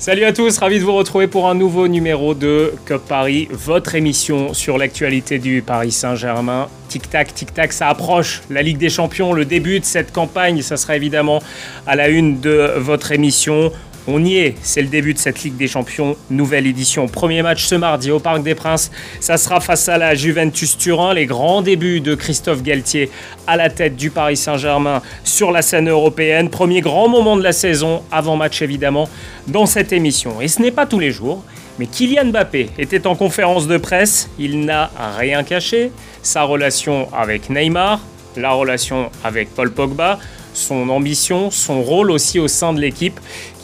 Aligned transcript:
Salut 0.00 0.24
à 0.24 0.32
tous, 0.32 0.56
ravi 0.56 0.78
de 0.78 0.84
vous 0.84 0.94
retrouver 0.94 1.26
pour 1.26 1.46
un 1.46 1.54
nouveau 1.54 1.86
numéro 1.86 2.32
de 2.32 2.72
Cup 2.86 3.02
Paris, 3.06 3.48
votre 3.50 3.94
émission 3.94 4.54
sur 4.54 4.78
l'actualité 4.78 5.38
du 5.38 5.60
Paris 5.60 5.92
Saint-Germain. 5.92 6.68
Tic-tac, 6.88 7.34
tic-tac, 7.34 7.70
ça 7.74 7.88
approche. 7.88 8.40
La 8.48 8.62
Ligue 8.62 8.78
des 8.78 8.88
Champions, 8.88 9.34
le 9.34 9.44
début 9.44 9.78
de 9.78 9.84
cette 9.84 10.10
campagne, 10.10 10.62
ça 10.62 10.78
sera 10.78 10.96
évidemment 10.96 11.42
à 11.86 11.96
la 11.96 12.08
une 12.08 12.40
de 12.40 12.72
votre 12.78 13.12
émission. 13.12 13.72
On 14.08 14.24
y 14.24 14.38
est, 14.38 14.54
c'est 14.62 14.80
le 14.80 14.88
début 14.88 15.12
de 15.12 15.18
cette 15.18 15.42
Ligue 15.42 15.58
des 15.58 15.68
Champions, 15.68 16.16
nouvelle 16.30 16.66
édition. 16.66 17.06
Premier 17.06 17.42
match 17.42 17.66
ce 17.66 17.74
mardi 17.74 18.10
au 18.10 18.18
Parc 18.18 18.42
des 18.42 18.54
Princes, 18.54 18.90
ça 19.20 19.36
sera 19.36 19.60
face 19.60 19.90
à 19.90 19.98
la 19.98 20.14
Juventus 20.14 20.78
Turin, 20.78 21.12
les 21.12 21.26
grands 21.26 21.60
débuts 21.60 22.00
de 22.00 22.14
Christophe 22.14 22.62
Galtier 22.62 23.10
à 23.46 23.58
la 23.58 23.68
tête 23.68 23.96
du 23.96 24.10
Paris 24.10 24.38
Saint-Germain 24.38 25.02
sur 25.22 25.52
la 25.52 25.60
scène 25.60 25.90
européenne. 25.90 26.48
Premier 26.48 26.80
grand 26.80 27.08
moment 27.08 27.36
de 27.36 27.42
la 27.42 27.52
saison, 27.52 28.02
avant 28.10 28.36
match 28.36 28.62
évidemment, 28.62 29.06
dans 29.48 29.66
cette 29.66 29.92
émission. 29.92 30.40
Et 30.40 30.48
ce 30.48 30.62
n'est 30.62 30.70
pas 30.70 30.86
tous 30.86 30.98
les 30.98 31.10
jours, 31.10 31.44
mais 31.78 31.86
Kylian 31.86 32.26
Mbappé 32.26 32.70
était 32.78 33.06
en 33.06 33.14
conférence 33.14 33.66
de 33.66 33.76
presse, 33.76 34.30
il 34.38 34.64
n'a 34.64 34.90
rien 35.18 35.44
caché, 35.44 35.92
sa 36.22 36.44
relation 36.44 37.08
avec 37.12 37.50
Neymar, 37.50 38.00
la 38.36 38.52
relation 38.52 39.10
avec 39.24 39.54
Paul 39.54 39.70
Pogba, 39.70 40.18
son 40.54 40.88
ambition, 40.88 41.50
son 41.50 41.82
rôle 41.82 42.10
aussi 42.10 42.38
au 42.38 42.48
sein 42.48 42.72
de 42.72 42.80
l'équipe. 42.80 43.20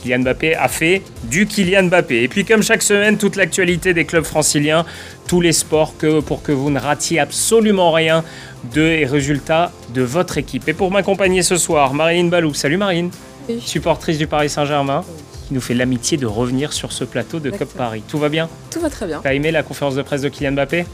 Kylian 0.07 0.21
Mbappé 0.21 0.55
a 0.55 0.69
fait 0.69 1.03
du 1.25 1.47
Kylian 1.47 1.85
Mbappé. 1.85 2.23
Et 2.23 2.29
puis 2.29 2.45
comme 2.45 2.63
chaque 2.63 2.83
semaine, 2.83 3.19
toute 3.19 3.35
l'actualité 3.37 3.93
des 3.93 4.05
clubs 4.05 4.25
franciliens, 4.25 4.85
tous 5.27 5.41
les 5.41 5.53
sports 5.53 5.95
que, 5.99 6.21
pour 6.21 6.43
que 6.43 6.53
vous 6.53 6.71
ne 6.71 6.79
ratiez 6.79 7.19
absolument 7.19 7.91
rien 7.93 8.23
des 8.73 9.05
résultats 9.05 9.73
de 9.93 10.03
votre 10.03 10.39
équipe. 10.39 10.69
Et 10.69 10.73
pour 10.75 10.91
m'accompagner 10.93 11.43
ce 11.43 11.57
soir, 11.57 11.93
Marine 11.93 12.31
Balou. 12.31 12.55
Salut 12.55 12.77
Marine, 12.77 13.11
Oui. 13.49 13.61
supportrice 13.61 14.19
du 14.19 14.29
Paris 14.29 14.49
Saint-Germain, 14.49 15.05
qui 15.49 15.55
nous 15.55 15.61
fait 15.61 15.75
l'amitié 15.75 16.17
de 16.17 16.27
revenir 16.27 16.73
sur 16.73 16.93
ce 16.93 17.03
plateau 17.05 17.39
de 17.41 17.51
Cup 17.51 17.63
Exactement. 17.63 17.85
Paris. 17.85 18.03
Tout 18.09 18.19
va 18.19 18.29
bien? 18.29 18.49
Tout 18.71 18.81
va 18.81 18.91
très 18.91 19.07
bien, 19.07 19.21
T'as 19.23 19.35
aimé 19.35 19.51
la 19.51 19.63
conférence 19.65 19.97
de 19.97 20.03
presse 20.03 20.23
de 20.23 20.29
Kylian 20.29 20.53
Mbappé? 20.53 20.87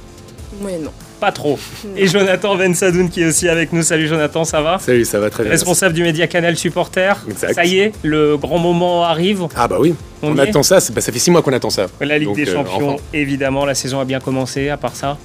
Moyennement. 0.61 0.93
Pas 1.23 1.31
trop. 1.31 1.57
Et 1.97 2.09
Jonathan 2.09 2.57
Bensadoun 2.57 3.09
qui 3.09 3.23
est 3.23 3.27
aussi 3.27 3.49
avec 3.49 3.73
nous. 3.73 3.85
Salut 3.85 4.09
Jonathan, 4.09 4.45
ça 4.45 4.61
va 4.61 4.81
Salut, 4.81 5.05
ça 5.05 5.21
va 5.21 5.31
très 5.31 5.45
bien. 5.45 5.53
Responsable 5.53 5.95
du 5.95 6.03
média 6.03 6.27
Canal 6.27 6.57
Supporter. 6.57 7.15
Exact. 7.29 7.55
Ça 7.55 7.65
y 7.65 7.79
est, 7.79 7.93
le 8.03 8.37
grand 8.37 8.59
moment 8.59 9.05
arrive. 9.05 9.47
Ah 9.55 9.69
bah 9.69 9.77
oui, 9.79 9.95
On 10.21 10.37
attend 10.37 10.65
ça, 10.65 10.81
bah, 10.93 11.01
ça 11.01 11.13
fait 11.13 11.21
six 11.21 11.31
mois 11.31 11.41
qu'on 11.41 11.53
attend 11.53 11.71
ça. 11.71 11.87
La 12.01 12.19
Ligue 12.19 12.27
Donc, 12.27 12.37
des 12.37 12.49
euh, 12.49 12.53
Champions, 12.53 12.95
enfin. 12.95 13.03
évidemment, 13.13 13.65
la 13.65 13.77
saison 13.77 14.01
a 14.01 14.05
bien 14.05 14.19
commencé, 14.19 14.69
à 14.69 14.77
part 14.77 14.97
ça. 14.97 15.17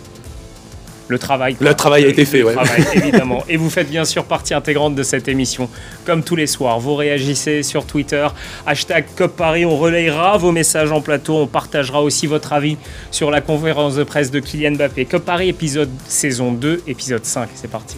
Le 1.08 1.20
travail. 1.20 1.56
Le 1.60 1.74
travail 1.74 2.06
a 2.06 2.08
été 2.08 2.26
fait, 2.26 2.44
ouais. 2.44 2.54
travail, 2.54 2.86
évidemment. 2.94 3.44
Et 3.48 3.58
vous 3.58 3.70
faites 3.70 3.90
bien 3.90 4.06
sûr 4.06 4.26
partie 4.26 4.54
intégrante 4.54 4.96
de 4.96 5.04
cette 5.04 5.28
émission. 5.28 5.70
Comme 6.06 6.24
tous 6.24 6.36
les 6.36 6.48
soirs, 6.48 6.80
vous 6.80 6.96
réagissez 6.96 7.64
sur 7.64 7.86
Twitter, 7.86 8.28
hashtag 8.66 9.06
Cop 9.16 9.36
Paris, 9.36 9.66
on 9.66 9.78
relayera 9.78 10.38
vos 10.38 10.52
messages 10.52 10.92
en 10.92 11.02
plateau, 11.02 11.38
on 11.38 11.48
partagera 11.48 12.02
aussi 12.02 12.28
votre 12.28 12.54
avis 12.54 12.78
sur 13.12 13.32
la 13.32 13.42
conférence 13.42 13.96
de 13.96 14.04
presse 14.04 14.32
de 14.32 14.40
Kylian 14.40 14.72
Mbappé. 14.74 15.06
Cop 15.06 15.24
Paris, 15.24 15.50
épisode 15.50 15.90
saison 16.08 16.52
2, 16.52 16.84
épisode 16.88 17.26
5, 17.26 17.50
c'est 17.56 17.72
parti. 17.72 17.98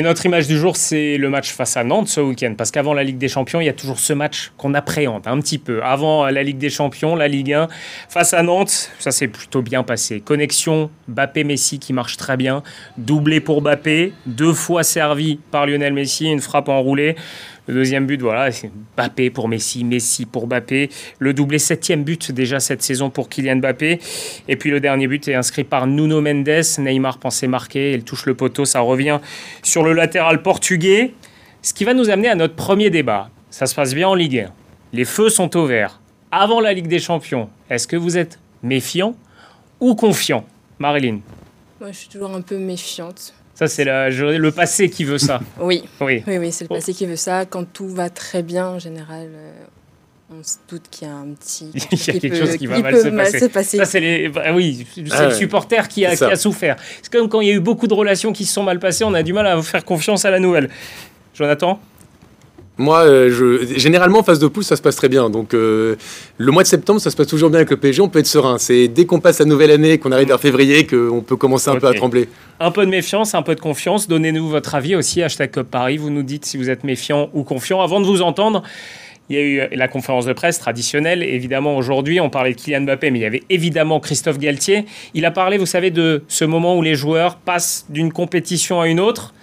Et 0.00 0.02
notre 0.02 0.24
image 0.24 0.46
du 0.46 0.56
jour, 0.56 0.76
c'est 0.76 1.18
le 1.18 1.28
match 1.28 1.52
face 1.52 1.76
à 1.76 1.84
Nantes 1.84 2.08
ce 2.08 2.22
week-end. 2.22 2.54
Parce 2.56 2.70
qu'avant 2.70 2.94
la 2.94 3.04
Ligue 3.04 3.18
des 3.18 3.28
Champions, 3.28 3.60
il 3.60 3.66
y 3.66 3.68
a 3.68 3.74
toujours 3.74 3.98
ce 3.98 4.14
match 4.14 4.50
qu'on 4.56 4.72
appréhende 4.72 5.26
un 5.26 5.38
petit 5.40 5.58
peu. 5.58 5.84
Avant 5.84 6.24
la 6.24 6.42
Ligue 6.42 6.56
des 6.56 6.70
Champions, 6.70 7.16
la 7.16 7.28
Ligue 7.28 7.52
1, 7.52 7.68
face 8.08 8.32
à 8.32 8.42
Nantes, 8.42 8.90
ça 8.98 9.10
s'est 9.10 9.28
plutôt 9.28 9.60
bien 9.60 9.82
passé. 9.82 10.20
Connexion 10.20 10.88
Bappé-Messi 11.08 11.80
qui 11.80 11.92
marche 11.92 12.16
très 12.16 12.38
bien. 12.38 12.62
Doublé 12.96 13.40
pour 13.40 13.60
Bappé, 13.60 14.14
deux 14.24 14.54
fois 14.54 14.84
servi 14.84 15.38
par 15.50 15.66
Lionel 15.66 15.92
Messi, 15.92 16.32
une 16.32 16.40
frappe 16.40 16.70
enroulée. 16.70 17.14
Le 17.70 17.76
deuxième 17.76 18.04
but, 18.04 18.20
voilà, 18.20 18.50
c'est 18.50 18.68
Bappé 18.96 19.30
pour 19.30 19.46
Messi, 19.46 19.84
Messi 19.84 20.26
pour 20.26 20.48
Bappé. 20.48 20.90
Le 21.20 21.32
doublé 21.32 21.60
septième 21.60 22.02
but 22.02 22.32
déjà 22.32 22.58
cette 22.58 22.82
saison 22.82 23.10
pour 23.10 23.28
Kylian 23.28 23.58
Mbappé. 23.58 24.00
Et 24.48 24.56
puis 24.56 24.72
le 24.72 24.80
dernier 24.80 25.06
but 25.06 25.28
est 25.28 25.36
inscrit 25.36 25.62
par 25.62 25.86
Nuno 25.86 26.20
Mendes. 26.20 26.64
Neymar 26.78 27.18
pensait 27.18 27.46
marquer, 27.46 27.92
il 27.92 28.02
touche 28.02 28.26
le 28.26 28.34
poteau, 28.34 28.64
ça 28.64 28.80
revient 28.80 29.20
sur 29.62 29.84
le 29.84 29.92
latéral 29.92 30.42
portugais. 30.42 31.14
Ce 31.62 31.72
qui 31.72 31.84
va 31.84 31.94
nous 31.94 32.10
amener 32.10 32.26
à 32.26 32.34
notre 32.34 32.56
premier 32.56 32.90
débat. 32.90 33.30
Ça 33.50 33.66
se 33.66 33.76
passe 33.76 33.94
bien 33.94 34.08
en 34.08 34.16
Ligue 34.16 34.48
1. 34.48 34.52
Les 34.92 35.04
feux 35.04 35.28
sont 35.28 35.56
au 35.56 35.64
vert. 35.64 36.00
Avant 36.32 36.58
la 36.58 36.72
Ligue 36.72 36.88
des 36.88 36.98
Champions, 36.98 37.50
est-ce 37.70 37.86
que 37.86 37.96
vous 37.96 38.18
êtes 38.18 38.40
méfiant 38.64 39.14
ou 39.78 39.94
confiant? 39.94 40.44
Marilyn, 40.80 41.20
Moi, 41.80 41.92
je 41.92 41.98
suis 41.98 42.08
toujours 42.08 42.34
un 42.34 42.40
peu 42.40 42.58
méfiante. 42.58 43.32
Ça 43.60 43.68
c'est 43.68 43.84
le 43.84 44.50
passé 44.50 44.88
qui 44.90 45.04
veut 45.04 45.18
ça. 45.18 45.40
Oui, 45.60 45.84
Oui. 46.00 46.24
oui, 46.26 46.38
oui, 46.38 46.50
c'est 46.50 46.64
le 46.64 46.68
passé 46.68 46.92
qui 46.94 47.06
veut 47.06 47.14
ça. 47.16 47.44
Quand 47.44 47.64
tout 47.70 47.88
va 47.88 48.10
très 48.10 48.42
bien, 48.42 48.66
en 48.68 48.78
général, 48.80 49.28
euh, 49.32 49.52
on 50.32 50.42
se 50.42 50.56
doute 50.68 50.84
qu'il 50.90 51.06
y 51.06 51.10
a 51.10 51.14
un 51.14 51.28
petit... 51.34 51.70
Il 51.74 51.80
y 51.80 52.10
a 52.10 52.12
quelque 52.18 52.28
peut- 52.28 52.36
chose 52.46 52.56
qui 52.56 52.66
va 52.66 52.76
qui 52.76 52.82
mal 52.82 52.96
se 52.96 53.08
passer. 53.08 53.48
passer. 53.48 53.76
Ça, 53.76 53.84
c'est 53.84 54.00
les... 54.00 54.28
bah 54.28 54.52
oui, 54.54 54.86
c'est 54.94 55.02
Ah 55.12 55.22
le 55.24 55.28
ouais. 55.28 55.34
supporter 55.34 55.86
qui 55.88 56.06
a, 56.06 56.16
qui 56.16 56.24
a 56.24 56.36
souffert. 56.36 56.76
C'est 57.02 57.12
comme 57.12 57.28
quand 57.28 57.40
il 57.42 57.48
y 57.48 57.50
a 57.50 57.54
eu 57.54 57.60
beaucoup 57.60 57.86
de 57.86 57.94
relations 57.94 58.32
qui 58.32 58.44
se 58.46 58.54
sont 58.54 58.62
mal 58.62 58.78
passées, 58.80 59.04
on 59.04 59.12
a 59.14 59.22
du 59.22 59.32
mal 59.32 59.46
à 59.46 59.60
faire 59.62 59.84
confiance 59.84 60.24
à 60.24 60.30
la 60.30 60.38
nouvelle. 60.40 60.70
Jonathan? 61.34 61.80
Moi, 62.80 63.00
euh, 63.00 63.30
je... 63.30 63.78
généralement, 63.78 64.20
en 64.20 64.22
phase 64.22 64.38
de 64.38 64.46
poule, 64.46 64.64
ça 64.64 64.74
se 64.74 64.80
passe 64.80 64.96
très 64.96 65.10
bien. 65.10 65.28
Donc, 65.28 65.52
euh, 65.52 65.96
le 66.38 66.50
mois 66.50 66.62
de 66.62 66.68
septembre, 66.68 66.98
ça 66.98 67.10
se 67.10 67.16
passe 67.16 67.26
toujours 67.26 67.50
bien 67.50 67.58
avec 67.58 67.68
le 67.68 67.76
PSG, 67.76 68.00
on 68.00 68.08
peut 68.08 68.20
être 68.20 68.26
serein. 68.26 68.56
C'est 68.56 68.88
dès 68.88 69.04
qu'on 69.04 69.20
passe 69.20 69.38
la 69.38 69.44
nouvelle 69.44 69.70
année, 69.70 69.98
qu'on 69.98 70.12
arrive 70.12 70.28
vers 70.28 70.40
février, 70.40 70.86
qu'on 70.86 71.20
peut 71.20 71.36
commencer 71.36 71.68
un 71.68 71.76
peu 71.76 71.88
à 71.88 71.92
trembler. 71.92 72.26
Un 72.58 72.70
peu 72.70 72.86
de 72.86 72.90
méfiance, 72.90 73.34
un 73.34 73.42
peu 73.42 73.54
de 73.54 73.60
confiance. 73.60 74.08
Donnez-nous 74.08 74.48
votre 74.48 74.74
avis 74.74 74.96
aussi, 74.96 75.22
hashtag 75.22 75.50
Cop 75.50 75.70
Paris. 75.70 75.98
Vous 75.98 76.08
nous 76.08 76.22
dites 76.22 76.46
si 76.46 76.56
vous 76.56 76.70
êtes 76.70 76.82
méfiant 76.82 77.28
ou 77.34 77.42
confiant. 77.42 77.82
Avant 77.82 78.00
de 78.00 78.06
vous 78.06 78.22
entendre, 78.22 78.62
il 79.28 79.36
y 79.36 79.38
a 79.38 79.42
eu 79.42 79.68
la 79.72 79.86
conférence 79.86 80.24
de 80.24 80.32
presse 80.32 80.58
traditionnelle. 80.58 81.22
Évidemment, 81.22 81.76
aujourd'hui, 81.76 82.18
on 82.18 82.30
parlait 82.30 82.54
de 82.54 82.58
Kylian 82.58 82.80
Mbappé, 82.80 83.10
mais 83.10 83.18
il 83.18 83.22
y 83.22 83.26
avait 83.26 83.42
évidemment 83.50 84.00
Christophe 84.00 84.38
Galtier. 84.38 84.86
Il 85.12 85.26
a 85.26 85.30
parlé, 85.30 85.58
vous 85.58 85.66
savez, 85.66 85.90
de 85.90 86.24
ce 86.28 86.46
moment 86.46 86.78
où 86.78 86.82
les 86.82 86.94
joueurs 86.94 87.36
passent 87.36 87.84
d'une 87.90 88.10
compétition 88.10 88.80
à 88.80 88.88
une 88.88 89.00
autre. 89.00 89.34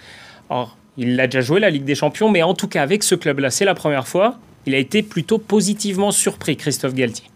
Alors, 0.50 0.76
il 0.98 1.14
l'a 1.14 1.28
déjà 1.28 1.40
joué, 1.40 1.60
la 1.60 1.70
Ligue 1.70 1.84
des 1.84 1.94
Champions, 1.94 2.28
mais 2.28 2.42
en 2.42 2.54
tout 2.54 2.66
cas, 2.66 2.82
avec 2.82 3.04
ce 3.04 3.14
club-là, 3.14 3.50
c'est 3.50 3.64
la 3.64 3.74
première 3.74 4.08
fois. 4.08 4.34
Il 4.66 4.74
a 4.74 4.78
été 4.78 5.02
plutôt 5.02 5.38
positivement 5.38 6.10
surpris, 6.10 6.56
Christophe 6.56 6.92
Galtier. 6.92 7.30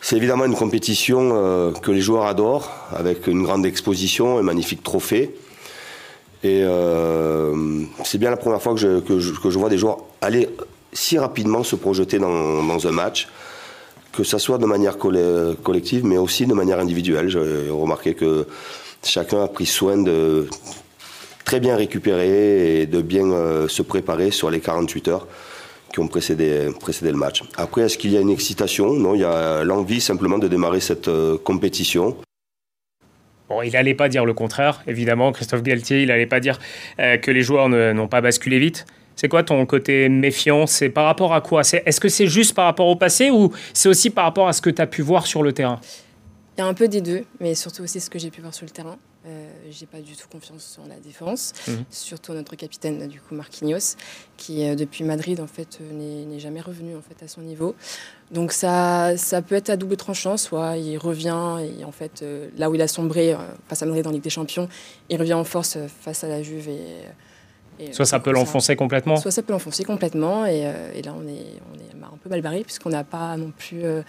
C'est 0.00 0.16
évidemment 0.16 0.46
une 0.46 0.54
compétition 0.54 1.30
euh, 1.34 1.72
que 1.72 1.90
les 1.90 2.00
joueurs 2.00 2.24
adorent, 2.24 2.72
avec 2.90 3.26
une 3.26 3.42
grande 3.42 3.66
exposition, 3.66 4.38
un 4.38 4.42
magnifique 4.42 4.82
trophée. 4.82 5.34
Et 6.42 6.62
euh, 6.62 7.54
c'est 8.02 8.18
bien 8.18 8.30
la 8.30 8.36
première 8.38 8.62
fois 8.62 8.74
que 8.74 9.18
je, 9.18 9.58
vois 9.58 9.68
des 9.68 9.78
joueurs 9.78 9.98
aller 10.22 10.48
si 10.92 11.18
rapidement 11.18 11.64
se 11.64 11.76
projeter 11.76 12.18
dans, 12.18 12.86
un 12.86 12.92
match, 12.92 13.28
que 14.12 14.24
ce 14.24 14.38
soit 14.38 14.58
de 14.58 14.66
manière 14.66 14.96
colle- 14.96 15.56
collective, 15.62 16.04
mais 16.04 16.16
aussi 16.16 16.46
de 16.46 16.54
manière 16.54 16.78
individuelle. 16.78 17.28
J'ai 17.28 17.70
remarqué 17.70 18.14
que 18.14 18.46
chacun 19.02 19.44
a 19.44 19.48
pris 19.48 19.66
soin 19.66 19.98
de 19.98 20.48
très 21.44 21.60
bien 21.60 21.76
récupérer 21.76 22.80
et 22.80 22.86
de 22.86 23.02
bien 23.02 23.30
euh, 23.30 23.68
se 23.68 23.82
préparer 23.82 24.30
sur 24.30 24.50
les 24.50 24.60
48 24.60 25.08
heures 25.08 25.28
qui 25.92 26.00
ont 26.00 26.08
précédé, 26.08 26.70
précédé 26.80 27.12
le 27.12 27.16
match. 27.16 27.44
Après, 27.56 27.82
est-ce 27.82 27.96
qu'il 27.96 28.10
y 28.10 28.16
a 28.16 28.20
une 28.20 28.30
excitation? 28.30 28.92
Non, 28.94 29.14
il 29.14 29.20
y 29.20 29.24
a 29.24 29.62
l'envie 29.62 30.00
simplement 30.00 30.38
de 30.38 30.48
démarrer 30.48 30.80
cette 30.80 31.08
euh, 31.08 31.38
compétition. 31.38 32.16
Bon, 33.48 33.62
il 33.62 33.72
n'allait 33.72 33.94
pas 33.94 34.08
dire 34.08 34.24
le 34.24 34.34
contraire, 34.34 34.82
évidemment. 34.86 35.30
Christophe 35.30 35.62
Galtier, 35.62 36.02
il 36.02 36.08
n'allait 36.08 36.26
pas 36.26 36.40
dire 36.40 36.58
euh, 36.98 37.18
que 37.18 37.30
les 37.30 37.42
joueurs 37.42 37.68
n'ont 37.68 38.08
pas 38.08 38.20
basculé 38.20 38.58
vite. 38.58 38.86
C'est 39.16 39.28
quoi 39.28 39.44
ton 39.44 39.64
côté 39.66 40.08
méfiant? 40.08 40.66
C'est 40.66 40.88
par 40.88 41.04
rapport 41.04 41.32
à 41.34 41.40
quoi? 41.40 41.60
Est-ce 41.60 42.00
que 42.00 42.08
c'est 42.08 42.26
juste 42.26 42.54
par 42.54 42.64
rapport 42.64 42.88
au 42.88 42.96
passé 42.96 43.30
ou 43.30 43.52
c'est 43.72 43.88
aussi 43.88 44.10
par 44.10 44.24
rapport 44.24 44.48
à 44.48 44.52
ce 44.52 44.60
que 44.60 44.70
tu 44.70 44.82
as 44.82 44.88
pu 44.88 45.02
voir 45.02 45.26
sur 45.26 45.42
le 45.44 45.52
terrain? 45.52 45.78
Il 46.56 46.62
y 46.62 46.64
a 46.64 46.66
un 46.66 46.74
peu 46.74 46.88
des 46.88 47.00
deux, 47.00 47.24
mais 47.38 47.54
surtout 47.54 47.82
aussi 47.82 48.00
ce 48.00 48.10
que 48.10 48.18
j'ai 48.18 48.30
pu 48.30 48.40
voir 48.40 48.54
sur 48.54 48.64
le 48.64 48.70
terrain. 48.70 48.96
Euh, 49.26 49.50
j'ai 49.70 49.86
pas 49.86 50.00
du 50.00 50.14
tout 50.16 50.28
confiance 50.30 50.64
sur 50.64 50.86
la 50.86 50.96
défense, 50.96 51.54
Mhm. 51.66 51.84
surtout 51.88 52.34
notre 52.34 52.56
capitaine 52.56 53.08
du 53.08 53.22
coup 53.22 53.34
Marquinhos, 53.34 53.96
qui 54.36 54.66
euh, 54.68 54.74
depuis 54.74 55.02
Madrid 55.02 55.40
en 55.40 55.46
fait 55.46 55.78
euh, 55.80 56.24
n'est 56.26 56.38
jamais 56.38 56.60
revenu 56.60 56.94
en 56.94 57.00
fait 57.00 57.24
à 57.24 57.28
son 57.28 57.40
niveau. 57.40 57.74
Donc 58.32 58.52
ça, 58.52 59.16
ça 59.16 59.40
peut 59.40 59.54
être 59.54 59.70
à 59.70 59.76
double 59.78 59.96
tranchant, 59.96 60.36
soit 60.36 60.76
il 60.76 60.98
revient 60.98 61.56
et 61.78 61.84
en 61.86 61.92
fait 61.92 62.22
là 62.58 62.68
où 62.68 62.74
il 62.74 62.82
a 62.82 62.88
sombré 62.88 63.34
face 63.68 63.82
à 63.82 63.86
Madrid 63.86 64.06
en 64.06 64.10
Ligue 64.10 64.22
des 64.22 64.28
Champions, 64.30 64.68
il 65.08 65.18
revient 65.18 65.34
en 65.34 65.44
force 65.44 65.78
face 66.02 66.22
à 66.24 66.28
la 66.28 66.42
Juve 66.42 66.68
et, 66.68 67.04
et, 67.80 67.92
Soit 67.92 68.04
ça 68.06 68.16
euh, 68.16 68.20
peut 68.20 68.30
l'enfoncer 68.32 68.76
complètement 68.76 69.16
Soit 69.16 69.30
ça 69.30 69.42
peut 69.42 69.52
l'enfoncer 69.52 69.84
complètement 69.84 70.46
et, 70.46 70.66
euh, 70.66 70.92
et 70.94 71.02
là 71.02 71.14
on 71.16 71.26
est, 71.26 71.60
on 71.72 71.78
est 71.78 72.04
un 72.04 72.16
peu 72.22 72.28
mal 72.28 72.40
barré 72.40 72.62
puisqu'on 72.62 72.90
n'a 72.90 73.04
pas 73.04 73.36
non 73.36 73.52
plus 73.56 73.84
euh, 73.84 74.02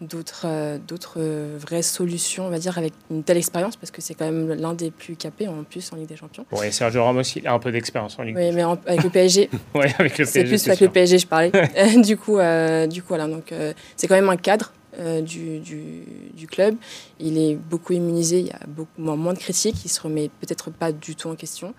d'autres 0.00 0.78
d'autres 0.86 1.20
vraies 1.58 1.82
solutions 1.82 2.46
on 2.46 2.50
va 2.50 2.58
dire 2.58 2.76
avec 2.78 2.92
une 3.10 3.22
telle 3.22 3.36
expérience 3.36 3.76
parce 3.76 3.90
que 3.90 4.00
c'est 4.00 4.14
quand 4.14 4.24
même 4.24 4.52
l'un 4.54 4.74
des 4.74 4.90
plus 4.90 5.14
capés 5.16 5.46
en 5.46 5.62
plus 5.62 5.92
en 5.92 5.96
Ligue 5.96 6.08
des 6.08 6.16
Champions. 6.16 6.44
Et 6.64 6.72
Sergio 6.72 7.04
Ramos, 7.04 7.22
il 7.36 7.46
a 7.46 7.52
un 7.52 7.58
peu 7.58 7.70
d'expérience 7.70 8.18
en 8.18 8.22
Ligue. 8.22 8.36
Oui 8.36 8.50
mais 8.52 8.64
en- 8.64 8.78
avec 8.86 9.04
le 9.04 9.10
PSG, 9.10 9.48
Ouais, 9.74 9.92
avec 9.98 10.18
le 10.18 10.24
c'est 10.24 10.40
PSG, 10.40 10.48
plus 10.48 10.58
c'est 10.58 10.70
avec 10.70 10.78
sûr. 10.78 10.86
le 10.88 10.92
PSG 10.92 11.18
je 11.18 11.26
parlais. 11.26 11.52
du 12.02 12.16
coup 12.16 12.38
euh, 12.38 12.86
du 12.88 13.02
coup 13.02 13.08
voilà 13.08 13.28
donc 13.28 13.52
euh, 13.52 13.72
c'est 13.96 14.08
quand 14.08 14.16
même 14.16 14.28
un 14.30 14.36
cadre 14.36 14.72
du, 15.22 15.60
du, 15.60 16.46
club. 16.46 16.74
Il 17.18 17.38
est 17.38 17.54
beaucoup 17.54 17.94
immunisé, 17.94 18.40
il 18.40 18.46
y 18.48 18.50
a 18.50 18.60
beaucoup 18.68 19.00
moins 19.00 19.32
de 19.32 19.38
critiques, 19.38 19.82
il 19.86 19.88
se 19.88 19.98
remet 20.02 20.28
peut-être 20.40 20.70
pas 20.70 20.92
du 20.92 21.16
tout 21.16 21.28
en 21.28 21.34
question. 21.34 21.72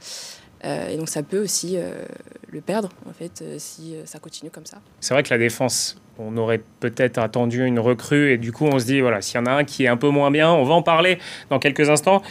Et 0.63 0.97
donc 0.97 1.09
ça 1.09 1.23
peut 1.23 1.41
aussi 1.41 1.77
le 2.51 2.61
perdre, 2.61 2.89
en 3.09 3.13
fait, 3.13 3.43
si 3.57 3.95
ça 4.05 4.19
continue 4.19 4.49
comme 4.49 4.65
ça. 4.65 4.77
C'est 4.99 5.13
vrai 5.13 5.23
que 5.23 5.33
la 5.33 5.37
défense, 5.37 5.97
on 6.17 6.37
aurait 6.37 6.61
peut-être 6.79 7.17
attendu 7.17 7.65
une 7.65 7.79
recrue, 7.79 8.31
et 8.31 8.37
du 8.37 8.51
coup 8.51 8.65
on 8.65 8.79
se 8.79 8.85
dit, 8.85 9.01
voilà, 9.01 9.21
s'il 9.21 9.35
y 9.35 9.39
en 9.39 9.45
a 9.45 9.51
un 9.51 9.63
qui 9.63 9.83
est 9.85 9.87
un 9.87 9.97
peu 9.97 10.09
moins 10.09 10.31
bien, 10.31 10.51
on 10.51 10.63
va 10.63 10.73
en 10.73 10.83
parler 10.83 11.19
dans 11.49 11.59
quelques 11.59 11.89
instants. 11.89 12.21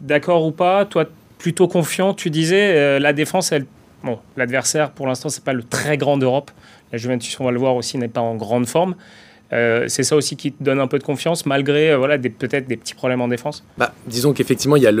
D'accord 0.00 0.44
ou 0.44 0.52
pas, 0.52 0.84
toi 0.84 1.06
plutôt 1.38 1.68
confiant, 1.68 2.14
tu 2.14 2.30
disais, 2.30 2.98
la 2.98 3.12
défense, 3.12 3.52
elle 3.52 3.66
Bon, 4.02 4.20
l'adversaire, 4.36 4.90
pour 4.90 5.06
l'instant, 5.06 5.28
c'est 5.28 5.42
pas 5.42 5.52
le 5.52 5.62
très 5.62 5.96
grand 5.96 6.18
d'Europe. 6.18 6.50
La 6.92 6.98
Juventus, 6.98 7.38
on 7.40 7.44
va 7.44 7.50
le 7.50 7.58
voir 7.58 7.74
aussi, 7.74 7.98
n'est 7.98 8.08
pas 8.08 8.20
en 8.20 8.36
grande 8.36 8.66
forme. 8.66 8.94
Euh, 9.52 9.86
c'est 9.88 10.02
ça 10.02 10.16
aussi 10.16 10.36
qui 10.36 10.52
te 10.52 10.62
donne 10.62 10.80
un 10.80 10.86
peu 10.86 10.98
de 10.98 11.04
confiance, 11.04 11.46
malgré 11.46 11.92
euh, 11.92 11.96
voilà, 11.96 12.18
peut-être 12.18 12.66
des 12.68 12.76
petits 12.76 12.94
problèmes 12.94 13.20
en 13.20 13.28
défense? 13.28 13.64
Bah, 13.78 13.92
Disons 14.06 14.32
qu'effectivement, 14.32 14.76
il 14.76 14.82
y 14.82 14.86
a 14.86 14.92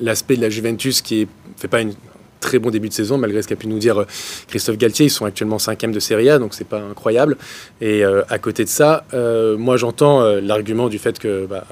l'aspect 0.00 0.36
de 0.36 0.42
la 0.42 0.50
Juventus 0.50 1.00
qui 1.00 1.20
ne 1.22 1.26
fait 1.56 1.68
pas 1.68 1.80
un 1.80 1.90
très 2.40 2.60
bon 2.60 2.70
début 2.70 2.88
de 2.88 2.94
saison, 2.94 3.18
malgré 3.18 3.42
ce 3.42 3.48
qu'a 3.48 3.56
pu 3.56 3.66
nous 3.66 3.80
dire 3.80 3.98
euh, 3.98 4.06
Christophe 4.46 4.78
Galtier. 4.78 5.06
Ils 5.06 5.10
sont 5.10 5.24
actuellement 5.24 5.58
cinquième 5.58 5.90
de 5.90 5.98
Serie 5.98 6.30
A, 6.30 6.38
donc 6.38 6.54
c'est 6.54 6.68
pas 6.68 6.80
incroyable. 6.80 7.36
Et 7.80 8.04
à 8.04 8.38
côté 8.38 8.64
de 8.64 8.68
ça, 8.68 9.04
moi 9.58 9.76
j'entends 9.76 10.22
l'argument 10.40 10.88
du 10.88 10.98
fait 10.98 11.18
que 11.18 11.46
bah, 11.46 11.64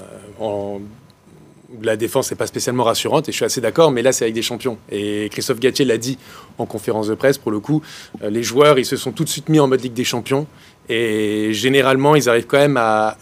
la 1.82 1.96
défense 1.96 2.30
n'est 2.30 2.36
pas 2.36 2.46
spécialement 2.46 2.84
rassurante, 2.84 3.28
et 3.28 3.32
je 3.32 3.36
suis 3.36 3.44
assez 3.44 3.60
d'accord, 3.60 3.90
mais 3.90 4.02
là, 4.02 4.12
c'est 4.12 4.24
avec 4.24 4.34
des 4.34 4.42
champions. 4.42 4.78
Et 4.90 5.28
Christophe 5.30 5.60
Gatier 5.60 5.84
l'a 5.84 5.98
dit 5.98 6.18
en 6.58 6.66
conférence 6.66 7.08
de 7.08 7.14
presse, 7.14 7.38
pour 7.38 7.52
le 7.52 7.60
coup, 7.60 7.82
les 8.22 8.42
joueurs, 8.42 8.78
ils 8.78 8.84
se 8.84 8.96
sont 8.96 9.12
tout 9.12 9.24
de 9.24 9.28
suite 9.28 9.48
mis 9.48 9.60
en 9.60 9.68
mode 9.68 9.82
Ligue 9.82 9.92
des 9.92 10.04
Champions, 10.04 10.46
et 10.88 11.52
généralement, 11.52 12.14
ils 12.14 12.28
arrivent 12.28 12.46
quand 12.46 12.58
même 12.58 12.76
à, 12.76 13.16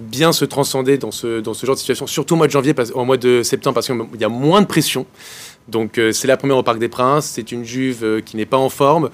bien 0.00 0.32
se 0.32 0.44
transcender 0.44 0.98
dans 0.98 1.10
ce, 1.10 1.40
dans 1.40 1.54
ce 1.54 1.66
genre 1.66 1.74
de 1.74 1.80
situation, 1.80 2.06
surtout 2.06 2.34
au 2.34 2.36
mois 2.36 2.46
de 2.46 2.52
janvier, 2.52 2.74
au 2.94 3.04
mois 3.04 3.16
de 3.16 3.42
septembre, 3.42 3.74
parce 3.74 3.86
qu'il 3.86 4.20
y 4.20 4.24
a 4.24 4.28
moins 4.28 4.60
de 4.60 4.66
pression. 4.66 5.06
Donc, 5.68 5.98
euh, 5.98 6.12
c'est 6.12 6.28
la 6.28 6.36
première 6.36 6.56
au 6.56 6.62
Parc 6.62 6.78
des 6.78 6.88
Princes, 6.88 7.26
c'est 7.26 7.52
une 7.52 7.64
Juve 7.64 8.04
euh, 8.04 8.20
qui 8.20 8.36
n'est 8.36 8.46
pas 8.46 8.56
en 8.56 8.68
forme. 8.68 9.10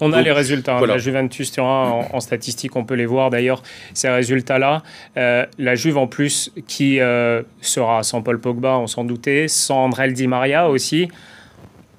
On 0.00 0.12
a 0.12 0.20
les 0.20 0.32
résultats. 0.32 0.76
Hein. 0.76 0.86
La 0.86 0.98
Juventus 0.98 1.50
Turin, 1.50 1.88
en, 1.88 2.16
en, 2.16 2.20
statistique, 2.20 2.76
on 2.76 2.84
peut 2.84 2.94
les 2.94 3.06
voir 3.06 3.30
d'ailleurs, 3.30 3.62
ces 3.94 4.10
résultats-là. 4.10 4.82
Euh, 5.16 5.46
la 5.58 5.74
Juve, 5.74 5.96
en 5.96 6.06
plus, 6.06 6.52
qui 6.66 6.98
sera 7.62 8.02
sans 8.02 8.20
Paul 8.22 8.38
Pogba, 8.38 8.76
on 8.76 8.86
s'en 8.86 9.04
doutait, 9.04 9.48
sans 9.48 9.84
André 9.84 10.12
Di 10.12 10.26
Maria 10.26 10.68
aussi. 10.68 11.08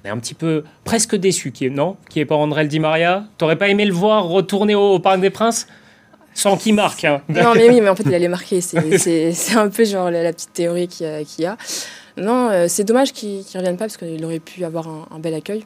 On 0.04 0.08
est 0.08 0.10
un 0.10 0.18
petit 0.18 0.34
peu 0.34 0.64
presque 0.84 1.16
déçu, 1.16 1.50
qui 1.50 1.66
est, 1.66 1.70
non? 1.70 1.96
Qui 2.08 2.20
est 2.20 2.24
pas 2.24 2.36
André 2.36 2.66
Di 2.66 2.78
Maria? 2.78 3.24
T'aurais 3.36 3.56
pas 3.56 3.68
aimé 3.68 3.84
le 3.84 3.92
voir 3.92 4.24
retourner 4.24 4.74
au, 4.74 4.98
Parc 4.98 5.20
des 5.20 5.30
Princes? 5.30 5.66
Sans 6.34 6.56
qu'il 6.56 6.74
marque. 6.74 7.04
Hein. 7.04 7.20
Non, 7.28 7.52
mais 7.56 7.68
oui, 7.68 7.80
mais 7.80 7.88
en 7.88 7.96
fait, 7.96 8.04
il 8.06 8.14
allait 8.14 8.28
marquer. 8.28 8.60
C'est 8.60 9.56
un 9.56 9.68
peu 9.68 9.84
genre 9.84 10.10
la, 10.10 10.32
petite 10.32 10.52
théorie 10.52 10.86
qu'il 10.86 11.26
y 11.38 11.46
a. 11.46 11.56
Non, 12.20 12.50
euh, 12.50 12.66
c'est 12.68 12.84
dommage 12.84 13.12
qu'il 13.12 13.38
ne 13.38 13.58
revienne 13.58 13.76
pas 13.76 13.84
parce 13.84 13.96
qu'il 13.96 14.24
aurait 14.24 14.40
pu 14.40 14.64
avoir 14.64 14.88
un, 14.88 15.18
bel 15.18 15.34
accueil. 15.34 15.64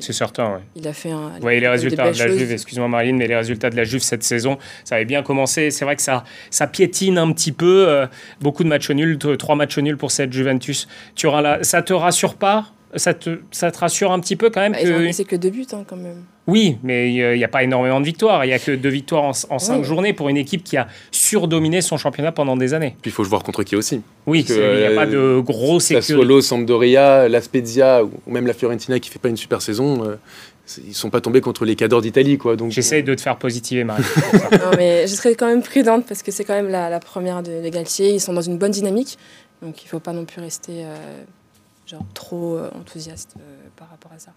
C'est 0.00 0.12
certain, 0.12 0.54
oui. 0.54 0.60
Il 0.76 0.88
a 0.88 0.92
fait 0.92 1.10
un. 1.10 1.32
Oui, 1.42 1.60
les 1.60 1.68
résultats 1.68 2.10
de 2.10 2.18
la 2.18 2.28
Juve, 2.28 2.52
excuse-moi 2.52 2.88
Marine, 2.88 3.16
mais 3.16 3.26
les 3.26 3.36
résultats 3.36 3.70
de 3.70 3.76
la 3.76 3.84
Juve 3.84 4.02
cette 4.02 4.22
saison, 4.22 4.58
ça 4.84 4.96
avait 4.96 5.04
bien 5.04 5.22
commencé. 5.22 5.70
C'est 5.70 5.84
vrai 5.84 5.96
que 5.96 6.02
ça, 6.02 6.24
ça 6.50 6.66
piétine 6.66 7.18
un 7.18 7.32
petit 7.32 7.52
peu. 7.52 7.86
Euh, 7.88 8.06
beaucoup 8.40 8.64
de 8.64 8.68
matchs 8.68 8.90
nuls, 8.90 9.18
trois 9.38 9.54
matchs 9.54 9.78
nuls 9.78 9.96
pour 9.96 10.10
cette 10.10 10.32
Juventus. 10.32 10.88
Tu 11.14 11.26
auras 11.26 11.42
là, 11.42 11.58
ça 11.62 11.82
te 11.82 11.92
rassure 11.92 12.34
pas? 12.34 12.72
Ça 12.96 13.14
te, 13.14 13.40
ça 13.50 13.70
te 13.70 13.78
rassure 13.78 14.12
un 14.12 14.20
petit 14.20 14.36
peu 14.36 14.50
quand 14.50 14.60
même 14.60 14.72
bah, 14.72 14.82
que... 14.82 15.12
C'est 15.12 15.24
que 15.24 15.36
deux 15.36 15.50
buts 15.50 15.66
hein, 15.72 15.84
quand 15.86 15.96
même. 15.96 16.22
Oui, 16.46 16.78
mais 16.84 17.12
il 17.12 17.36
n'y 17.36 17.44
a 17.44 17.48
pas 17.48 17.64
énormément 17.64 18.00
de 18.00 18.04
victoires. 18.04 18.44
Il 18.44 18.48
n'y 18.48 18.54
a 18.54 18.58
que 18.60 18.70
deux 18.70 18.88
victoires 18.88 19.24
en, 19.24 19.58
cinq 19.58 19.82
journées 19.82 20.12
pour 20.12 20.28
une 20.28 20.36
équipe 20.36 20.62
qui 20.62 20.76
a 20.76 20.86
surdominé 21.10 21.80
son 21.80 21.96
championnat 21.96 22.30
pendant 22.30 22.56
des 22.56 22.72
années. 22.72 22.96
Puis 23.02 23.10
il 23.10 23.14
faut 23.14 23.24
voir 23.24 23.42
contre 23.42 23.64
qui 23.64 23.74
aussi. 23.74 24.00
Oui, 24.26 24.46
il 24.48 24.54
n'y 24.54 24.84
a 24.84 24.94
pas 24.94 25.06
de 25.06 25.16
euh, 25.16 25.40
gros 25.40 25.80
sécurité. 25.80 26.12
Sassuolo, 26.12 26.40
Sampdoria, 26.40 27.28
la 27.28 27.40
Spezia 27.40 28.04
ou 28.04 28.10
même 28.26 28.46
la 28.46 28.54
Fiorentina 28.54 29.00
qui 29.00 29.10
ne 29.10 29.12
fait 29.14 29.18
pas 29.18 29.28
une 29.28 29.36
super 29.36 29.60
saison. 29.60 30.04
Euh, 30.04 30.16
ils 30.86 30.94
sont 30.94 31.10
pas 31.10 31.20
tombés 31.20 31.40
contre 31.40 31.64
les 31.64 31.76
cadors 31.76 32.00
d'Italie, 32.00 32.38
quoi. 32.38 32.56
Donc 32.56 32.70
j'essaie 32.72 33.02
de 33.02 33.14
te 33.14 33.20
faire 33.20 33.36
positiver, 33.36 33.84
Marie. 33.84 34.02
non, 34.52 34.70
mais 34.76 35.06
je 35.06 35.14
serais 35.14 35.34
quand 35.34 35.46
même 35.46 35.62
prudente 35.62 36.06
parce 36.06 36.22
que 36.22 36.30
c'est 36.30 36.44
quand 36.44 36.54
même 36.54 36.68
la, 36.68 37.00
première 37.00 37.42
de, 37.42 37.68
Galtier. 37.68 38.10
Ils 38.10 38.20
sont 38.20 38.32
dans 38.32 38.40
une 38.40 38.58
bonne 38.58 38.72
dynamique, 38.72 39.18
donc 39.62 39.84
il 39.84 39.88
faut 39.88 40.00
pas 40.00 40.12
non 40.12 40.24
plus 40.24 40.40
rester 40.40 40.84
euh, 40.84 41.24
genre 41.86 42.04
trop 42.14 42.58
enthousiaste 42.74 43.36
par 43.76 43.88
rapport 43.90 44.12
à 44.12 44.18
ça. 44.18 44.32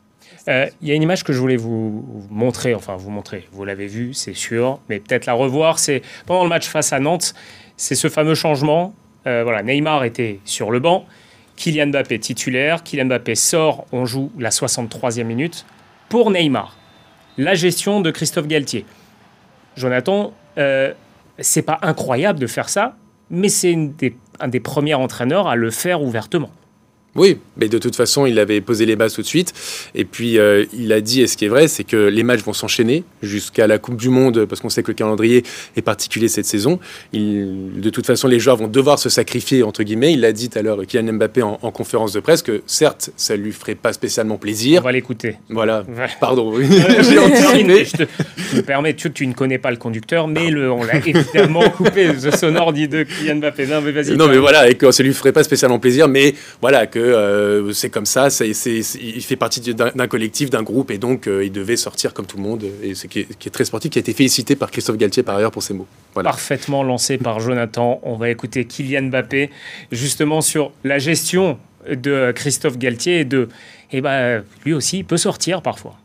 Euh, 0.48 0.68
il 0.82 0.88
y 0.88 0.92
a 0.92 0.96
une 0.96 1.04
image 1.04 1.24
que 1.24 1.34
je 1.34 1.40
voulais 1.40 1.58
vous 1.58 2.26
montrer, 2.30 2.74
enfin 2.76 2.96
vous 2.96 3.10
montrer, 3.10 3.48
vous 3.52 3.66
l'avez 3.66 3.88
vu, 3.88 4.14
c'est 4.14 4.34
sûr, 4.34 4.80
mais 4.90 5.00
peut-être 5.00 5.26
la 5.26 5.34
revoir. 5.34 5.80
C'est 5.80 6.02
pendant 6.26 6.44
le 6.44 6.50
match 6.50 6.68
face 6.68 6.94
à 6.94 7.00
Nantes, 7.00 7.34
c'est 7.78 7.96
ce 7.96 8.10
fameux 8.10 8.36
changement. 8.36 8.94
Euh, 9.28 9.44
voilà, 9.44 9.64
Neymar 9.64 10.04
était 10.04 10.40
sur 10.46 10.72
le 10.72 10.80
banc, 10.80 11.06
Kylian 11.56 11.88
Mbappé 11.88 12.20
titulaire, 12.20 12.84
Kylian 12.84 13.06
Mbappé 13.06 13.36
sort, 13.36 13.86
on 13.92 14.06
joue 14.06 14.32
la 14.38 14.50
63e 14.50 15.24
minute 15.24 15.66
pour 16.08 16.32
Neymar. 16.32 16.78
La 17.38 17.56
gestion 17.56 18.02
de 18.02 18.12
Christophe 18.12 18.48
Galtier. 18.48 18.86
Jonathan, 19.76 20.34
euh, 20.58 20.94
c'est 21.38 21.62
pas 21.62 21.80
incroyable 21.82 22.40
de 22.40 22.48
faire 22.48 22.70
ça, 22.70 22.96
mais 23.30 23.50
c'est 23.50 23.78
un 24.40 24.48
des 24.48 24.60
premiers 24.60 24.96
entraîneurs 24.96 25.48
à 25.48 25.56
le 25.56 25.70
faire 25.70 26.02
ouvertement. 26.02 26.50
Oui, 27.16 27.38
mais 27.58 27.68
de 27.68 27.78
toute 27.80 27.96
façon, 27.96 28.26
il 28.26 28.38
avait 28.38 28.62
posé 28.62 28.86
les 28.86 28.96
bases 28.96 29.14
tout 29.14 29.22
de 29.22 29.28
suite. 29.28 29.54
Et 29.96 30.06
puis, 30.06 30.38
euh, 30.38 30.66
il 30.74 30.94
a 30.94 31.02
dit, 31.02 31.22
et 31.22 31.28
ce 31.28 31.38
qui 31.38 31.46
est 31.46 31.50
vrai, 31.50 31.68
c'est 31.68 31.84
que 31.84 31.98
les 31.98 32.24
matchs 32.24 32.44
vont 32.44 32.54
s'enchaîner 32.54 33.04
jusqu'à 33.24 33.66
la 33.66 33.80
Coupe 33.80 33.98
du 33.98 34.10
Monde, 34.10 34.46
parce 34.46 34.62
qu'on 34.62 34.70
sait 34.70 34.84
que 34.84 34.92
le 34.92 34.96
calendrier 34.96 35.44
est 35.76 35.82
particulier 35.82 36.28
cette 36.28 36.46
saison. 36.46 36.80
Il, 37.12 37.82
de 37.82 37.90
toute 37.90 38.06
façon, 38.06 38.28
les 38.28 38.40
joueurs 38.40 38.58
vont 38.58 38.68
devoir 38.68 39.00
se 39.00 39.10
sacrifier, 39.10 39.64
entre 39.64 39.84
guillemets. 39.84 40.14
Il 40.14 40.22
l'a 40.22 40.32
dit 40.32 40.50
tout 40.50 40.60
à 40.60 40.62
l'heure, 40.62 40.80
Kylian 40.86 41.14
Mbappé, 41.14 41.42
en, 41.42 41.58
conférence 41.72 42.14
de 42.14 42.20
presse, 42.20 42.42
que 42.44 42.62
certes, 42.68 43.10
ça 43.16 43.36
lui 43.36 43.52
ferait 43.52 43.76
pas 43.76 43.94
spécialement 43.94 44.38
plaisir. 44.38 44.82
On 44.82 44.86
va 44.86 44.92
l'écouter. 44.92 45.38
Voilà. 45.50 45.84
Pardon. 46.20 46.54
J'ai 46.62 47.20
anticipé. 47.20 47.86
Je, 47.86 47.98
te, 47.98 48.04
me 48.56 48.62
permets, 48.62 48.94
tu, 48.94 49.12
tu, 49.12 49.26
ne 49.26 49.34
connais 49.34 49.58
pas 49.58 49.72
le 49.72 49.78
conducteur, 49.78 50.28
mais 50.28 50.50
le, 50.52 50.72
on 50.72 50.84
l'a 50.84 50.98
évidemment 50.98 51.70
coupé, 51.78 52.12
ce 52.20 52.32
sonore 52.32 52.72
dit 52.72 52.88
de 52.88 53.04
Kylian 53.04 53.38
Mbappé. 53.38 53.66
Non, 53.68 53.82
mais 53.82 53.92
vas-y. 53.92 54.16
Non, 54.16 54.28
mais 54.28 54.38
voilà, 54.38 54.70
et 54.70 54.76
que 54.76 54.92
ça 54.92 55.02
lui 55.04 55.14
ferait 55.14 55.32
pas 55.32 55.44
spécialement 55.44 55.80
plaisir, 55.80 56.08
mais 56.08 56.36
voilà, 56.62 56.86
que 56.86 57.00
euh, 57.14 57.74
c'est 57.74 57.90
comme 57.90 58.06
ça, 58.06 58.28
il 58.40 58.54
fait 59.24 59.36
partie 59.36 59.74
d'un 59.74 60.08
collectif, 60.08 60.50
d'un 60.50 60.64
groupe, 60.64 60.92
et 60.92 60.98
donc 60.98 61.28
euh, 61.28 61.44
il 61.44 61.52
devait 61.52 61.78
sortir 61.78 62.14
comme 62.14 62.26
tout 62.26 62.38
le 62.38 62.44
monde. 62.44 62.64
Et 62.84 62.96
ce 62.96 63.08
qui 63.08 63.20
est, 63.20 63.50
très 63.52 63.66
sportif, 63.66 63.92
qui 63.92 64.00
a 64.00 64.02
été 64.02 64.14
félicité 64.14 64.56
par 64.56 64.72
Christophe 64.72 64.98
Galtier 64.98 65.24
par 65.24 65.36
ailleurs 65.36 65.52
pour 65.52 65.64
ses 65.64 65.74
mots. 65.74 65.88
Parfaitement 66.14 66.84
lancé 66.84 67.18
par 67.18 67.40
Jonathan. 67.40 68.00
On 68.04 68.16
va 68.16 68.30
écouter 68.30 68.66
Kylian 68.66 69.10
Mbappé 69.10 69.50
justement 69.92 70.42
sur 70.42 70.72
la 70.84 71.00
gestion 71.00 71.60
de 71.90 72.32
Christophe 72.36 72.78
Galtier 72.78 73.22
et 73.22 73.26
de, 73.26 73.50
eh 73.92 74.02
ben, 74.02 74.44
lui 74.66 74.74
aussi, 74.74 75.00
il 75.00 75.06
peut 75.06 75.18
sortir 75.18 75.62
parfois. 75.62 75.98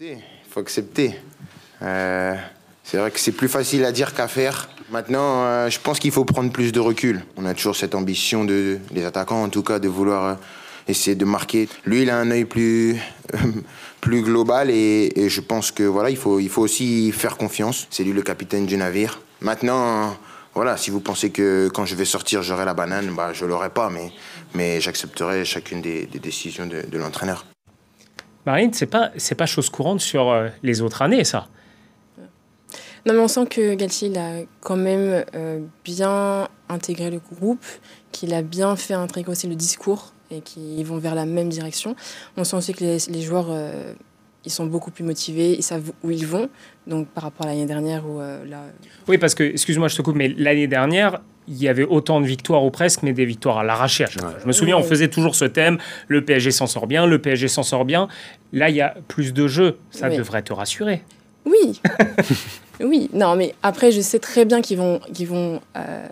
Il 0.00 0.16
faut 0.48 0.60
accepter. 0.60 1.14
Euh, 1.82 2.34
c'est 2.84 2.96
vrai 2.96 3.10
que 3.10 3.20
c'est 3.20 3.32
plus 3.32 3.48
facile 3.48 3.84
à 3.84 3.92
dire 3.92 4.14
qu'à 4.14 4.28
faire. 4.28 4.68
Maintenant, 4.90 5.44
euh, 5.44 5.70
je 5.70 5.78
pense 5.78 6.00
qu'il 6.00 6.10
faut 6.10 6.24
prendre 6.24 6.50
plus 6.50 6.72
de 6.72 6.80
recul. 6.80 7.22
On 7.36 7.44
a 7.44 7.54
toujours 7.54 7.76
cette 7.76 7.94
ambition 7.94 8.44
de 8.44 8.78
les 8.92 9.04
attaquants, 9.04 9.44
en 9.44 9.48
tout 9.48 9.62
cas, 9.62 9.78
de 9.78 9.86
vouloir 9.86 10.24
euh, 10.24 10.34
essayer 10.88 11.14
de 11.14 11.24
marquer. 11.24 11.68
Lui, 11.84 12.02
il 12.02 12.10
a 12.10 12.18
un 12.18 12.28
œil 12.32 12.44
plus 12.44 12.96
plus 14.00 14.22
global 14.22 14.68
et, 14.70 15.28
je 15.28 15.40
pense 15.40 15.70
que 15.70 15.84
voilà, 15.84 16.10
il 16.10 16.16
faut 16.16 16.40
il 16.40 16.48
faut 16.48 16.62
aussi 16.62 17.12
faire 17.12 17.36
confiance. 17.36 17.86
C'est 17.90 18.02
lui 18.02 18.12
le 18.12 18.22
capitaine 18.22 18.66
du 18.66 18.76
navire. 18.76 19.20
Maintenant, 19.40 20.16
voilà, 20.54 20.76
si 20.76 20.90
vous 20.90 21.00
pensez 21.00 21.30
que 21.30 21.68
quand 21.72 21.86
je 21.86 21.94
vais 21.94 22.04
sortir, 22.04 22.42
j'aurai 22.42 22.64
la 22.64 22.74
banane, 22.74 23.14
bah, 23.14 23.32
je 23.32 23.44
l'aurai 23.44 23.70
pas, 23.70 23.90
mais 23.90 24.10
mais 24.54 24.80
j'accepterai 24.80 25.44
chacune 25.44 25.80
des, 25.80 26.06
décisions 26.06 26.66
de, 26.66 26.82
de 26.90 26.98
l'entraîneur. 26.98 27.46
Marine, 28.44 28.72
c'est 28.72 28.86
pas 28.86 29.10
c'est 29.16 29.36
pas 29.36 29.46
chose 29.46 29.70
courante 29.70 30.00
sur 30.00 30.30
euh, 30.30 30.48
les 30.64 30.82
autres 30.82 31.02
années, 31.02 31.22
ça. 31.22 31.46
Non, 33.06 33.14
mais 33.14 33.20
on 33.20 33.28
sent 33.28 33.46
que 33.46 33.74
Galtier 33.74 34.08
il 34.08 34.18
a 34.18 34.40
quand 34.60 34.76
même 34.76 35.24
euh, 35.34 35.60
bien 35.84 36.48
intégré 36.68 37.10
le 37.10 37.20
groupe, 37.32 37.64
qu'il 38.12 38.34
a 38.34 38.42
bien 38.42 38.76
fait 38.76 38.94
intégrer 38.94 39.32
aussi 39.32 39.46
le 39.46 39.54
discours 39.54 40.12
et 40.30 40.40
qu'ils 40.40 40.84
vont 40.84 40.98
vers 40.98 41.14
la 41.14 41.26
même 41.26 41.48
direction. 41.48 41.96
On 42.36 42.44
sent 42.44 42.56
aussi 42.56 42.74
que 42.74 42.84
les, 42.84 43.22
joueurs, 43.22 43.48
euh, 43.50 43.94
ils 44.44 44.52
sont 44.52 44.66
beaucoup 44.66 44.90
plus 44.90 45.04
motivés, 45.04 45.54
ils 45.56 45.62
savent 45.62 45.92
où 46.02 46.10
ils 46.10 46.26
vont, 46.26 46.48
donc 46.86 47.08
par 47.08 47.24
rapport 47.24 47.46
à 47.46 47.50
l'année 47.50 47.66
dernière 47.66 48.08
où 48.08 48.20
euh, 48.20 48.44
là... 48.44 48.64
Oui, 49.08 49.18
parce 49.18 49.34
que, 49.34 49.44
excuse-moi, 49.44 49.88
je 49.88 49.96
te 49.96 50.02
coupe, 50.02 50.16
mais 50.16 50.28
l'année 50.28 50.68
dernière, 50.68 51.20
il 51.48 51.60
y 51.60 51.68
avait 51.68 51.84
autant 51.84 52.20
de 52.20 52.26
victoires 52.26 52.64
ou 52.64 52.70
presque, 52.70 53.02
mais 53.02 53.12
des 53.12 53.24
victoires 53.24 53.58
à 53.58 53.64
l'arraché. 53.64 54.04
Je 54.08 54.46
me 54.46 54.52
souviens, 54.52 54.76
on 54.76 54.84
faisait 54.84 55.08
toujours 55.08 55.34
ce 55.34 55.46
thème, 55.46 55.78
le 56.06 56.24
PSG 56.24 56.52
s'en 56.52 56.66
sort 56.66 56.86
bien, 56.86 57.06
le 57.06 57.18
PSG 57.20 57.48
s'en 57.48 57.64
sort 57.64 57.84
bien. 57.84 58.08
Là, 58.52 58.68
il 58.68 58.76
y 58.76 58.80
a 58.80 58.94
plus 59.08 59.32
de 59.32 59.48
jeux, 59.48 59.78
ça 59.90 60.10
devrait 60.10 60.42
te 60.42 60.52
rassurer. 60.52 61.02
Oui. 61.44 61.80
oui, 62.82 63.10
non, 63.12 63.36
mais 63.36 63.54
après, 63.62 63.90
je 63.92 64.00
sais 64.00 64.18
très 64.18 64.44
bien 64.44 64.60
qu'ils 64.60 64.78
vont, 64.78 65.00
qu'ils 65.12 65.28
vont 65.28 65.60
euh, 65.76 66.06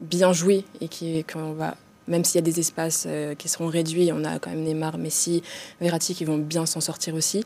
bien 0.00 0.32
jouer 0.32 0.64
et 0.80 0.88
qu'on 1.24 1.52
va 1.52 1.76
même 2.08 2.24
s'il 2.24 2.36
y 2.36 2.38
a 2.38 2.42
des 2.42 2.60
espaces 2.60 3.08
qui 3.36 3.48
seront 3.48 3.66
réduits, 3.66 4.12
on 4.12 4.22
a 4.22 4.38
quand 4.38 4.50
même 4.50 4.62
Neymar, 4.62 4.96
Messi, 4.96 5.42
Verratti 5.80 6.14
qui 6.14 6.24
vont 6.24 6.38
bien 6.38 6.64
s'en 6.64 6.80
sortir 6.80 7.16
aussi. 7.16 7.42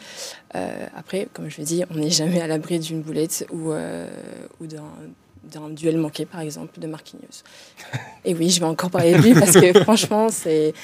après, 0.52 1.28
comme 1.32 1.48
je 1.48 1.56
l'ai 1.56 1.64
dit, 1.64 1.82
on 1.90 1.94
n'est 1.94 2.10
jamais 2.10 2.42
à 2.42 2.46
l'abri 2.46 2.78
d'une 2.78 3.00
boulette 3.00 3.46
ou, 3.50 3.72
ou 3.72 4.66
d'un 4.66 5.70
duel 5.70 5.96
manqué, 5.96 6.26
par 6.26 6.40
exemple, 6.40 6.78
de 6.78 6.86
Marquinhos. 6.86 7.42
Et 8.24 8.34
oui, 8.34 8.50
je 8.50 8.60
vais 8.60 8.66
encore 8.66 8.90
parler 8.90 9.14
de 9.14 9.22
lui 9.22 9.32
parce 9.32 9.52
que 9.52 9.72
franchement, 9.80 10.28
c'est 10.28 10.74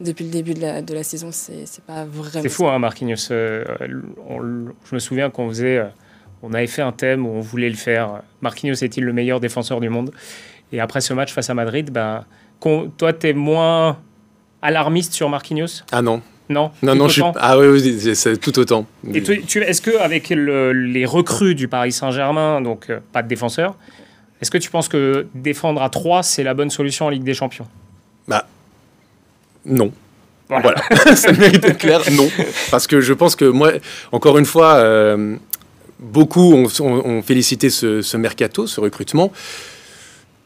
depuis 0.00 0.24
le 0.24 0.30
début 0.30 0.54
de 0.54 0.60
la, 0.60 0.82
de 0.82 0.94
la 0.94 1.02
saison, 1.02 1.30
c'est 1.32 1.66
pas 1.86 2.04
vraiment. 2.04 2.42
C'est 2.42 2.48
fou, 2.48 2.68
hein, 2.68 2.78
Marquinhos. 2.78 3.30
Euh, 3.30 3.64
je 3.78 4.94
me 4.94 4.98
souviens 4.98 5.30
qu'on 5.30 5.48
faisait, 5.48 5.78
euh, 5.78 5.86
on 6.48 6.54
avait 6.54 6.66
fait 6.66 6.82
un 6.82 6.92
thème 6.92 7.26
où 7.26 7.30
on 7.30 7.40
voulait 7.40 7.68
le 7.68 7.76
faire. 7.76 8.22
Marquinhos 8.40 8.74
est-il 8.74 9.04
le 9.04 9.12
meilleur 9.12 9.40
défenseur 9.40 9.80
du 9.80 9.88
monde? 9.88 10.12
Et 10.72 10.80
après 10.80 11.00
ce 11.00 11.12
match 11.12 11.32
face 11.32 11.50
à 11.50 11.54
Madrid, 11.54 11.90
ben, 11.90 12.24
toi, 12.60 13.12
tu 13.12 13.28
es 13.28 13.32
moins 13.32 13.98
alarmiste 14.62 15.12
sur 15.12 15.28
Marquinhos? 15.28 15.82
Ah 15.92 16.02
non. 16.02 16.22
Non, 16.48 16.70
non, 16.80 16.94
non, 16.94 17.08
je 17.08 17.14
suis... 17.14 17.22
ah 17.40 17.58
oui, 17.58 17.66
oui 17.66 18.14
c'est 18.14 18.36
tout 18.36 18.56
autant. 18.60 18.86
Et 19.12 19.20
tu, 19.20 19.60
est-ce 19.60 19.82
que 19.82 19.98
avec 19.98 20.28
les 20.28 21.04
recrues 21.04 21.56
du 21.56 21.66
Paris 21.66 21.90
Saint-Germain, 21.90 22.60
donc 22.60 22.88
euh, 22.88 23.00
pas 23.12 23.24
de 23.24 23.28
défenseur, 23.28 23.74
est-ce 24.40 24.52
que 24.52 24.58
tu 24.58 24.70
penses 24.70 24.88
que 24.88 25.26
défendre 25.34 25.82
à 25.82 25.90
3, 25.90 26.22
c'est 26.22 26.44
la 26.44 26.54
bonne 26.54 26.70
solution 26.70 27.06
en 27.06 27.08
Ligue 27.08 27.24
des 27.24 27.34
Champions? 27.34 27.66
Bah 28.28 28.46
non. 29.64 29.90
Voilà, 30.48 30.80
ça 31.16 31.32
mérite 31.32 31.62
d'être 31.62 31.78
clair, 31.78 32.00
non. 32.12 32.28
Parce 32.70 32.86
que 32.86 33.00
je 33.00 33.12
pense 33.12 33.34
que 33.34 33.44
moi, 33.44 33.72
encore 34.12 34.38
une 34.38 34.44
fois, 34.44 34.76
euh, 34.76 35.36
beaucoup 35.98 36.54
ont, 36.54 37.22
félicité 37.22 37.70
ce, 37.70 38.16
mercato, 38.16 38.66
ce 38.66 38.80
recrutement. 38.80 39.32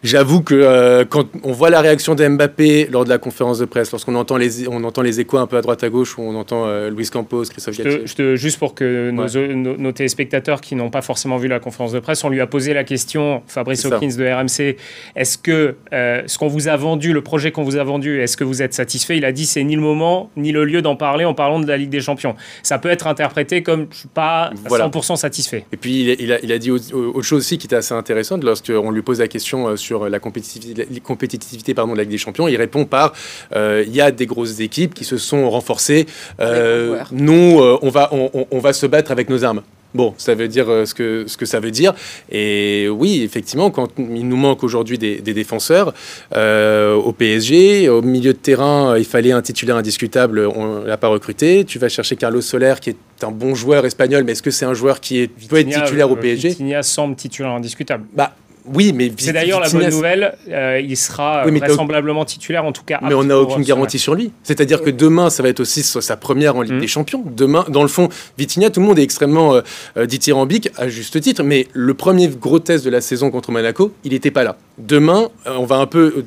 J'avoue 0.03 0.41
que 0.41 0.55
euh, 0.55 1.05
quand 1.05 1.27
on 1.43 1.53
voit 1.53 1.69
la 1.69 1.83
réaction 1.83 2.15
de 2.15 2.27
Mbappé 2.27 2.89
lors 2.91 3.05
de 3.05 3.11
la 3.11 3.19
conférence 3.19 3.59
de 3.59 3.67
presse, 3.67 3.91
lorsqu'on 3.93 4.15
entend 4.15 4.39
les, 4.39 4.67
on 4.67 4.83
entend 4.85 5.03
les 5.03 5.21
échos 5.21 5.37
un 5.37 5.47
peu 5.47 5.59
à 5.59 5.61
droite 5.61 5.85
à 5.85 5.91
gauche, 5.91 6.17
où 6.17 6.23
on 6.23 6.35
entend 6.37 6.65
euh, 6.67 6.89
Luis 6.89 7.11
Campos, 7.11 7.45
Christophe 7.45 7.77
Galtier. 7.77 8.37
juste 8.37 8.59
pour 8.59 8.75
que 8.75 9.11
nos, 9.11 9.93
téléspectateurs 9.93 10.63
qui 10.63 10.75
n'ont 10.75 10.89
pas 10.89 11.03
forcément 11.03 11.37
vu 11.37 11.49
la 11.49 11.61
conférence 11.61 11.93
de 11.93 12.01
presse, 12.01 12.25
on 12.25 12.31
lui 12.31 12.41
a 12.41 12.47
posé 12.47 12.73
la 12.73 12.85
question, 12.85 13.43
Fabrice 13.47 13.85
Hawkins 13.85 14.17
de 14.17 14.27
RMC, 14.27 14.77
est-ce 15.17 15.37
que 15.37 15.75
euh, 15.93 16.23
ce 16.27 16.39
qu'on 16.39 16.49
vous 16.49 16.69
a 16.69 16.77
vendu, 16.77 17.13
le 17.13 17.21
projet 17.21 17.53
qu'on 17.53 17.65
vous 17.65 17.77
a 17.77 17.85
vendu, 17.85 18.23
est-ce 18.23 18.39
que 18.39 18.45
vous 18.45 18.63
êtes 18.63 18.73
satisfait? 18.73 19.19
Il 19.19 19.27
a 19.27 19.33
dit 19.33 19.45
c'est 19.45 19.65
ni 19.65 19.75
le 19.75 19.83
moment 19.83 20.31
ni 20.35 20.51
le 20.51 20.65
lieu 20.65 20.81
d'en 20.81 20.97
parler 20.97 21.27
en 21.27 21.35
parlant 21.35 21.61
de 21.61 21.67
la 21.67 21.77
Ligue 21.77 21.91
des 21.91 22.01
Champions. 22.01 22.37
Ça 22.63 22.79
peut 22.79 22.89
être 22.89 23.07
interprété 23.07 23.63
comme 23.63 23.89
je 23.91 23.99
suis 23.99 24.09
pas 24.09 24.51
100% 24.67 25.17
satisfait. 25.17 25.67
Et 25.73 25.77
puis 25.77 26.15
il 26.19 26.33
a, 26.33 26.39
il 26.43 26.53
a, 26.53 26.59
dit 26.59 26.71
autre 26.71 27.23
chose 27.23 27.41
aussi 27.41 27.59
qui 27.59 27.67
était 27.67 27.77
assez 27.77 27.93
intéressante 27.93 28.45
lorsqu'on 28.45 28.91
lui 28.91 29.03
pose 29.03 29.19
la 29.19 29.29
question 29.29 29.77
sur 29.77 29.90
sur 29.91 30.09
la 30.09 30.21
compétitivité, 30.21 30.87
la 30.89 31.01
compétitivité 31.01 31.75
pardon, 31.75 31.95
de 31.95 31.97
la 31.97 32.05
Ligue 32.05 32.13
des 32.13 32.19
Champions. 32.19 32.47
Il 32.47 32.57
répond 32.57 32.85
par 32.85 33.13
euh, 33.57 33.83
il 33.85 33.93
y 33.93 34.01
a 34.01 34.13
des 34.13 34.27
grosses 34.27 34.61
équipes 34.61 34.95
qui 34.95 35.05
se 35.05 35.19
sont 35.19 35.51
renforcées. 35.51 36.07
Euh, 36.39 37.03
nous, 37.11 37.59
euh, 37.59 37.77
on, 37.83 37.89
va, 37.89 38.09
on, 38.13 38.59
va 38.61 38.73
se 38.73 38.87
battre 38.87 39.11
avec 39.11 39.29
nos 39.29 39.43
armes. 39.43 39.63
Bon, 39.93 40.15
ça 40.17 40.37
veut 40.37 40.47
dire 40.47 40.67
ce, 40.87 40.95
que, 40.95 41.25
ce 41.27 41.37
que 41.37 41.45
ça 41.45 41.59
veut 41.59 41.73
dire. 41.73 41.93
Et 42.31 42.89
oui, 42.89 43.23
effectivement, 43.25 43.73
quand 43.73 43.89
il 43.99 44.29
nous 44.29 44.37
manque 44.37 44.63
aujourd'hui 44.63 44.97
des, 44.97 45.21
défenseurs 45.21 45.93
au 46.37 47.13
PSG, 47.13 47.89
au 47.89 48.01
milieu 48.01 48.33
de 48.33 48.39
terrain, 48.39 48.97
il 48.97 49.05
fallait 49.05 49.33
un 49.33 49.43
titulaire 49.43 49.75
indiscutable, 49.75 50.47
on 50.47 50.85
l'a 50.85 50.99
pas 50.99 51.09
recruté. 51.09 51.65
Tu 51.65 51.81
vas 51.81 51.89
chercher 51.89 52.15
Carlos 52.15 52.41
Soler, 52.41 52.75
qui 52.81 52.91
est 52.91 53.25
un 53.25 53.33
bon 53.33 53.57
joueur 53.57 53.85
espagnol, 53.85 54.23
mais 54.23 54.33
est-ce 54.33 54.45
que 54.45 54.53
c'est 54.53 54.67
un 54.67 54.75
joueur 54.75 55.01
qui 55.01 55.19
est, 55.19 55.49
peut 55.49 55.59
être 55.59 55.83
titulaire 55.83 56.09
au 56.09 56.15
PSG 56.15 56.51
Vitinha 56.51 56.85
semble 56.85 57.17
titulaire 57.17 57.51
indiscutable. 57.51 58.05
Bah, 58.15 58.33
oui, 58.67 58.93
mais 58.95 59.11
c'est 59.17 59.33
d'ailleurs 59.33 59.61
la 59.61 59.69
bonne 59.69 59.89
nouvelle. 59.89 60.35
Euh, 60.49 60.81
il 60.83 60.97
sera 60.97 61.45
vraisemblablement 61.47 62.25
titulaire, 62.25 62.65
en 62.65 62.73
tout 62.73 62.85
cas. 62.85 63.01
Mais 63.03 63.15
on 63.15 63.25
n'a 63.25 63.39
aucune 63.39 63.63
garantie 63.63 63.99
sur 63.99 64.15
lui. 64.15 64.33
C'est-à-dire 64.43 64.83
que 64.83 64.91
demain, 64.91 65.31
ça 65.31 65.43
va 65.43 65.49
être 65.49 65.61
aussi 65.61 65.83
sa 65.83 66.17
première 66.17 66.57
en 66.57 66.63
Ligue 66.63 66.75
mm. 66.75 66.81
des 66.81 66.87
Champions. 66.87 67.25
Demain, 67.25 67.65
dans 67.69 67.83
le 67.83 67.89
fond, 67.89 68.09
Vitinha, 68.39 68.71
tout 68.71 68.81
le 68.81 68.87
monde 68.87 68.99
est 68.99 69.03
extrêmement 69.03 69.55
euh, 69.55 69.61
euh, 69.97 70.07
dithyrambique 70.07 70.71
à 70.77 70.89
juste 70.89 71.21
titre. 71.21 71.43
Mais 71.43 71.69
le 71.73 71.95
premier 71.95 72.29
gros 72.29 72.59
test 72.59 72.85
de 72.85 72.91
la 72.91 73.01
saison 73.01 73.31
contre 73.31 73.51
Monaco, 73.53 73.93
il 74.05 74.13
n'était 74.13 74.31
pas 74.31 74.45
là. 74.45 74.57
Demain, 74.79 75.29
on 75.47 75.65
va 75.65 75.77
un 75.77 75.87
peu 75.87 76.25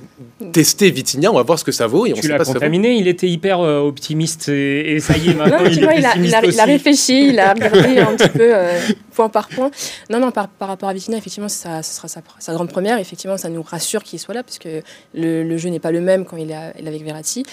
tester 0.51 0.91
Vitinha, 0.91 1.31
on 1.31 1.35
va 1.35 1.43
voir 1.43 1.57
ce 1.57 1.63
que 1.63 1.71
ça 1.71 1.87
vaut. 1.87 2.05
Et 2.05 2.13
tu 2.13 2.27
l'as 2.27 2.39
contaminé. 2.39 2.95
Il 2.95 3.07
était 3.07 3.27
hyper 3.27 3.59
optimiste 3.59 4.49
et, 4.49 4.99
ça 4.99 5.17
y 5.17 5.29
est 5.29 5.33
maintenant. 5.35 5.65
il, 5.65 5.77
il, 5.77 6.05
a, 6.05 6.15
il, 6.17 6.59
a, 6.59 6.65
réfléchi, 6.65 7.29
il 7.29 7.39
a 7.39 7.53
regardé 7.53 7.99
un 7.99 8.15
petit 8.15 8.29
peu 8.29 8.53
point 9.13 9.29
par 9.29 9.47
point. 9.47 9.71
Non, 10.09 10.19
non, 10.19 10.31
par, 10.31 10.47
par 10.47 10.67
rapport 10.67 10.89
à 10.89 10.93
Vitinha, 10.93 11.17
effectivement, 11.17 11.49
ça, 11.49 11.81
ce 11.81 11.95
sera 11.95 12.07
sa 12.07 12.21
sa 12.39 12.53
grande 12.53 12.69
première, 12.69 12.97
effectivement, 12.99 13.37
ça 13.37 13.49
nous 13.49 13.63
rassure 13.63 14.03
qu'il 14.03 14.19
soit 14.19 14.33
là, 14.33 14.43
puisque 14.43 14.67
le, 15.13 15.43
le 15.43 15.57
jeu 15.57 15.69
n'est 15.69 15.79
pas 15.79 15.91
le 15.91 16.01
même 16.01 16.25
quand 16.25 16.37
il 16.37 16.51
est, 16.51 16.87
avec 16.87 17.03
Verratti. 17.03 17.43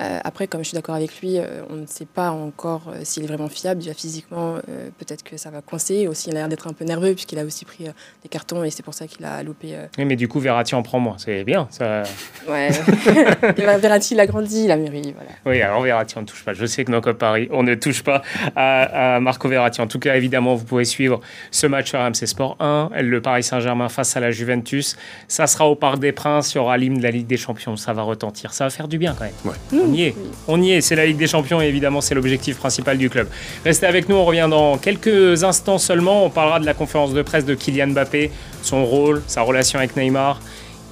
Euh, 0.00 0.18
après, 0.24 0.46
comme 0.46 0.62
je 0.62 0.68
suis 0.68 0.74
d'accord 0.74 0.94
avec 0.94 1.20
lui, 1.20 1.38
euh, 1.38 1.62
on 1.70 1.76
ne 1.76 1.86
sait 1.86 2.06
pas 2.06 2.30
encore 2.30 2.82
euh, 2.88 3.00
s'il 3.02 3.24
est 3.24 3.26
vraiment 3.26 3.48
fiable. 3.48 3.80
Déjà 3.80 3.94
physiquement, 3.94 4.56
peut-être 4.98 5.22
que 5.22 5.36
ça 5.36 5.50
va 5.50 5.60
coincer. 5.60 6.08
Aussi, 6.08 6.30
il 6.30 6.36
a 6.36 6.40
l'air 6.40 6.48
d'être 6.48 6.66
un 6.66 6.72
peu 6.72 6.84
nerveux, 6.84 7.12
puisqu'il 7.14 7.38
a 7.38 7.44
aussi 7.44 7.64
pris 7.64 7.84
des 7.84 8.28
cartons, 8.28 8.64
et 8.64 8.70
c'est 8.70 8.82
pour 8.82 8.94
ça 8.94 9.06
qu'il 9.06 9.24
a 9.24 9.42
loupé. 9.42 9.76
Oui, 9.98 10.04
mais 10.04 10.16
du 10.16 10.28
coup, 10.28 10.40
Verratti 10.40 10.74
en 10.74 10.82
prend 10.82 10.98
moins. 10.98 11.16
C'est 11.18 11.44
bien. 11.44 11.68
Ça... 11.70 12.02
Ouais. 12.48 12.70
Verratti, 13.56 14.14
il 14.14 14.20
a 14.20 14.26
grandi, 14.26 14.64
il 14.64 14.70
a 14.70 14.76
mûri. 14.76 15.14
Voilà. 15.14 15.30
Oui, 15.46 15.62
alors 15.62 15.82
Verratti, 15.82 16.16
on 16.18 16.22
ne 16.22 16.26
touche 16.26 16.44
pas. 16.44 16.52
Je 16.52 16.66
sais 16.66 16.84
que 16.84 16.90
dans 16.90 17.00
Cop 17.00 17.18
Paris, 17.18 17.48
on 17.50 17.62
ne 17.62 17.74
touche 17.74 18.02
pas 18.02 18.22
à, 18.56 19.16
à, 19.16 19.20
Marco 19.20 19.48
Verratti. 19.48 19.80
En 19.80 19.86
tout 19.86 19.98
cas, 19.98 20.16
évidemment, 20.16 20.54
vous 20.54 20.64
pouvez 20.64 20.84
suivre 20.84 21.20
ce 21.50 21.66
match 21.66 21.90
sur 21.90 22.00
RMC 22.00 22.26
Sport 22.26 22.56
1, 22.60 22.90
le 23.00 23.20
Paris 23.20 23.42
Saint-Germain 23.42 23.88
face 23.88 24.11
à 24.16 24.20
la 24.20 24.30
Juventus. 24.30 24.96
Ça 25.28 25.46
sera 25.46 25.66
au 25.68 25.74
Parc 25.74 25.98
des 25.98 26.12
Princes, 26.12 26.54
il 26.54 26.56
y 26.56 26.60
aura 26.60 26.76
l'hymne 26.76 26.98
de 26.98 27.02
la 27.02 27.10
Ligue 27.10 27.26
des 27.26 27.36
Champions, 27.36 27.76
ça 27.76 27.92
va 27.92 28.02
retentir. 28.02 28.52
Ça 28.52 28.64
va 28.64 28.70
faire 28.70 28.88
du 28.88 28.98
bien 28.98 29.14
quand 29.18 29.24
même. 29.24 29.54
On 29.72 29.92
y 29.92 30.02
est, 30.02 30.14
on 30.48 30.60
y 30.60 30.72
est, 30.72 30.80
c'est 30.80 30.96
la 30.96 31.06
Ligue 31.06 31.16
des 31.16 31.26
Champions 31.26 31.60
et 31.60 31.66
évidemment 31.66 32.00
c'est 32.00 32.14
l'objectif 32.14 32.56
principal 32.56 32.98
du 32.98 33.10
club. 33.10 33.28
Restez 33.64 33.86
avec 33.86 34.08
nous, 34.08 34.16
on 34.16 34.24
revient 34.24 34.48
dans 34.50 34.78
quelques 34.78 35.44
instants 35.44 35.78
seulement. 35.78 36.24
On 36.24 36.30
parlera 36.30 36.60
de 36.60 36.66
la 36.66 36.74
conférence 36.74 37.12
de 37.12 37.22
presse 37.22 37.44
de 37.44 37.54
Kylian 37.54 37.88
Mbappé, 37.88 38.30
son 38.62 38.84
rôle, 38.84 39.22
sa 39.26 39.42
relation 39.42 39.78
avec 39.78 39.96
Neymar. 39.96 40.40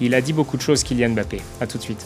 Il 0.01 0.15
a 0.15 0.21
dit 0.21 0.33
beaucoup 0.33 0.57
de 0.57 0.63
choses, 0.63 0.83
Kylian 0.83 1.11
Mbappé. 1.11 1.41
A 1.61 1.67
tout 1.67 1.79
de 1.79 1.83
suite. 1.83 2.05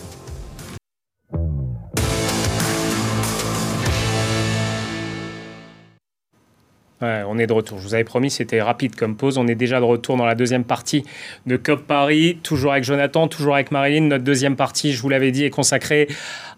On 7.26 7.38
est 7.38 7.46
de 7.46 7.52
retour. 7.52 7.78
Je 7.78 7.84
vous 7.84 7.94
avais 7.94 8.04
promis, 8.04 8.30
c'était 8.30 8.60
rapide 8.60 8.96
comme 8.96 9.16
pause. 9.16 9.38
On 9.38 9.46
est 9.46 9.54
déjà 9.54 9.80
de 9.80 9.84
retour 9.84 10.16
dans 10.16 10.26
la 10.26 10.34
deuxième 10.34 10.64
partie 10.64 11.04
de 11.46 11.56
COP 11.56 11.86
Paris, 11.86 12.38
toujours 12.42 12.72
avec 12.72 12.84
Jonathan, 12.84 13.28
toujours 13.28 13.54
avec 13.54 13.70
Marilyn. 13.70 14.02
Notre 14.02 14.24
deuxième 14.24 14.56
partie, 14.56 14.92
je 14.92 15.00
vous 15.02 15.08
l'avais 15.08 15.30
dit, 15.30 15.44
est 15.44 15.50
consacrée 15.50 16.08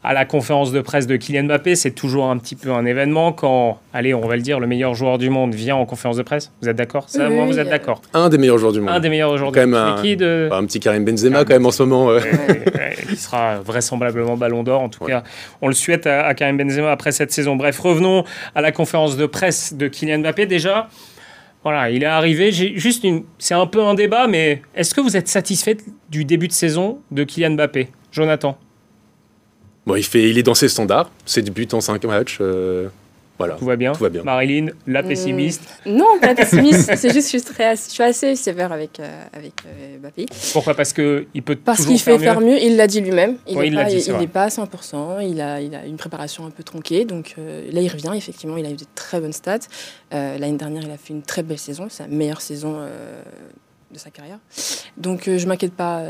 à 0.06 0.12
la 0.12 0.24
conférence 0.24 0.70
de 0.70 0.80
presse 0.80 1.08
de 1.08 1.16
Kylian 1.16 1.44
Mbappé. 1.44 1.74
C'est 1.74 1.90
toujours 1.90 2.30
un 2.30 2.38
petit 2.38 2.54
peu 2.54 2.70
un 2.70 2.86
événement 2.86 3.32
quand, 3.32 3.80
allez, 3.92 4.14
on 4.14 4.20
va 4.20 4.36
le 4.36 4.42
dire, 4.42 4.60
le 4.60 4.68
meilleur 4.68 4.94
joueur 4.94 5.18
du 5.18 5.30
monde 5.30 5.52
vient 5.52 5.74
en 5.74 5.84
conférence 5.84 6.16
de 6.16 6.22
presse. 6.22 6.52
Vous 6.62 6.68
êtes 6.68 6.76
d'accord? 6.76 7.08
Ça, 7.08 7.28
moi, 7.28 7.44
vous 7.44 7.58
êtes 7.58 7.68
d'accord 7.68 8.00
Un 8.14 8.28
des 8.28 8.38
meilleurs 8.38 8.58
joueurs 8.58 8.72
du 8.72 8.80
monde. 8.80 8.90
Un 8.90 9.00
des 9.00 9.08
meilleurs 9.08 9.36
joueurs 9.36 9.50
du 9.50 9.58
monde. 9.58 9.74
Un, 9.74 10.00
qui 10.00 10.16
de... 10.16 10.48
un 10.52 10.64
petit 10.64 10.78
Karim 10.78 11.04
Benzema, 11.04 11.44
quand 11.44 11.54
même, 11.54 11.66
en 11.66 11.72
ce 11.72 11.82
moment. 11.82 12.16
qui 13.08 13.16
sera 13.16 13.58
vraisemblablement 13.58 14.36
ballon 14.36 14.62
d'or. 14.62 14.80
En 14.80 14.88
tout 14.88 15.04
cas, 15.04 15.24
on 15.60 15.66
le 15.66 15.74
souhaite 15.74 16.06
à, 16.06 16.32
Karim 16.34 16.56
Benzema 16.56 16.92
après 16.92 17.10
cette 17.10 17.32
saison. 17.32 17.56
Bref, 17.56 17.76
revenons 17.80 18.22
à 18.54 18.60
la 18.60 18.70
conférence 18.70 19.16
de 19.16 19.26
presse 19.26 19.74
de 19.74 19.88
Kylian 19.88 20.20
Mbappé. 20.20 20.46
Déjà, 20.46 20.88
voilà, 21.64 21.90
il 21.90 22.04
est 22.04 22.06
arrivé. 22.06 22.52
J'ai 22.52 22.78
juste 22.78 23.02
une. 23.02 23.24
C'est 23.38 23.54
un 23.54 23.66
peu 23.66 23.82
un 23.82 23.94
débat, 23.94 24.28
mais 24.28 24.62
est-ce 24.76 24.94
que 24.94 25.00
vous 25.00 25.16
êtes 25.16 25.26
satisfait 25.26 25.78
du 26.10 26.24
début 26.24 26.46
de 26.46 26.52
saison 26.52 27.00
de 27.10 27.24
Kylian 27.24 27.54
Mbappé? 27.54 27.88
Jonathan 28.12 28.56
Bon, 29.86 29.94
il, 29.94 30.02
fait, 30.02 30.28
il 30.28 30.36
est 30.36 30.42
dans 30.42 30.54
ses 30.54 30.68
standards, 30.68 31.10
7 31.26 31.52
buts 31.52 31.68
en 31.72 31.80
5 31.80 32.04
matchs. 32.06 32.38
Euh, 32.40 32.88
voilà. 33.38 33.54
Tout 33.54 33.66
va 33.66 33.76
bien. 33.76 33.92
Tout 33.92 34.02
va 34.02 34.08
bien. 34.08 34.24
Marilyn, 34.24 34.68
la 34.86 35.02
hmm. 35.02 35.08
pessimiste 35.08 35.62
Non, 35.86 36.18
pas 36.20 36.34
pessimiste. 36.34 36.96
c'est 36.96 37.12
juste 37.12 37.30
que 37.30 37.38
je 37.38 37.44
suis, 37.44 37.54
très, 37.54 37.76
je 37.76 37.82
suis 37.82 38.02
assez 38.02 38.34
sévère 38.34 38.72
avec, 38.72 38.98
euh, 38.98 39.24
avec 39.32 39.52
euh, 39.64 39.98
Mbappé. 39.98 40.26
Pourquoi? 40.52 40.74
Parce 40.74 40.92
qu'il 40.92 41.42
peut 41.44 41.54
Parce 41.54 41.86
qu'il 41.86 42.00
fait 42.00 42.18
faire 42.18 42.40
mieux. 42.40 42.60
Il 42.60 42.76
l'a 42.76 42.88
dit 42.88 43.00
lui-même. 43.00 43.36
Il 43.46 43.56
n'est 43.58 44.26
pas, 44.26 44.32
pas, 44.32 44.42
à 44.44 44.48
100%. 44.48 45.30
Il 45.30 45.40
a, 45.40 45.60
il 45.60 45.72
a 45.76 45.86
une 45.86 45.98
préparation 45.98 46.46
un 46.46 46.50
peu 46.50 46.64
tronquée. 46.64 47.04
Donc 47.04 47.36
là, 47.36 47.80
il 47.80 47.88
revient. 47.88 48.12
Effectivement, 48.16 48.56
il 48.56 48.66
a 48.66 48.70
eu 48.70 48.76
de 48.76 48.86
très 48.96 49.20
bonnes 49.20 49.32
stats. 49.32 49.68
L'année 50.10 50.56
dernière, 50.56 50.82
il 50.82 50.90
a 50.90 50.96
fait 50.96 51.12
une 51.12 51.22
très 51.22 51.44
belle 51.44 51.58
saison. 51.58 51.86
C'est 51.90 52.02
la 52.02 52.08
meilleure 52.08 52.40
saison 52.40 52.80
de 53.92 53.98
sa 53.98 54.10
carrière. 54.10 54.38
Donc 54.96 55.24
je 55.26 55.44
ne 55.44 55.46
m'inquiète 55.46 55.74
pas 55.74 56.02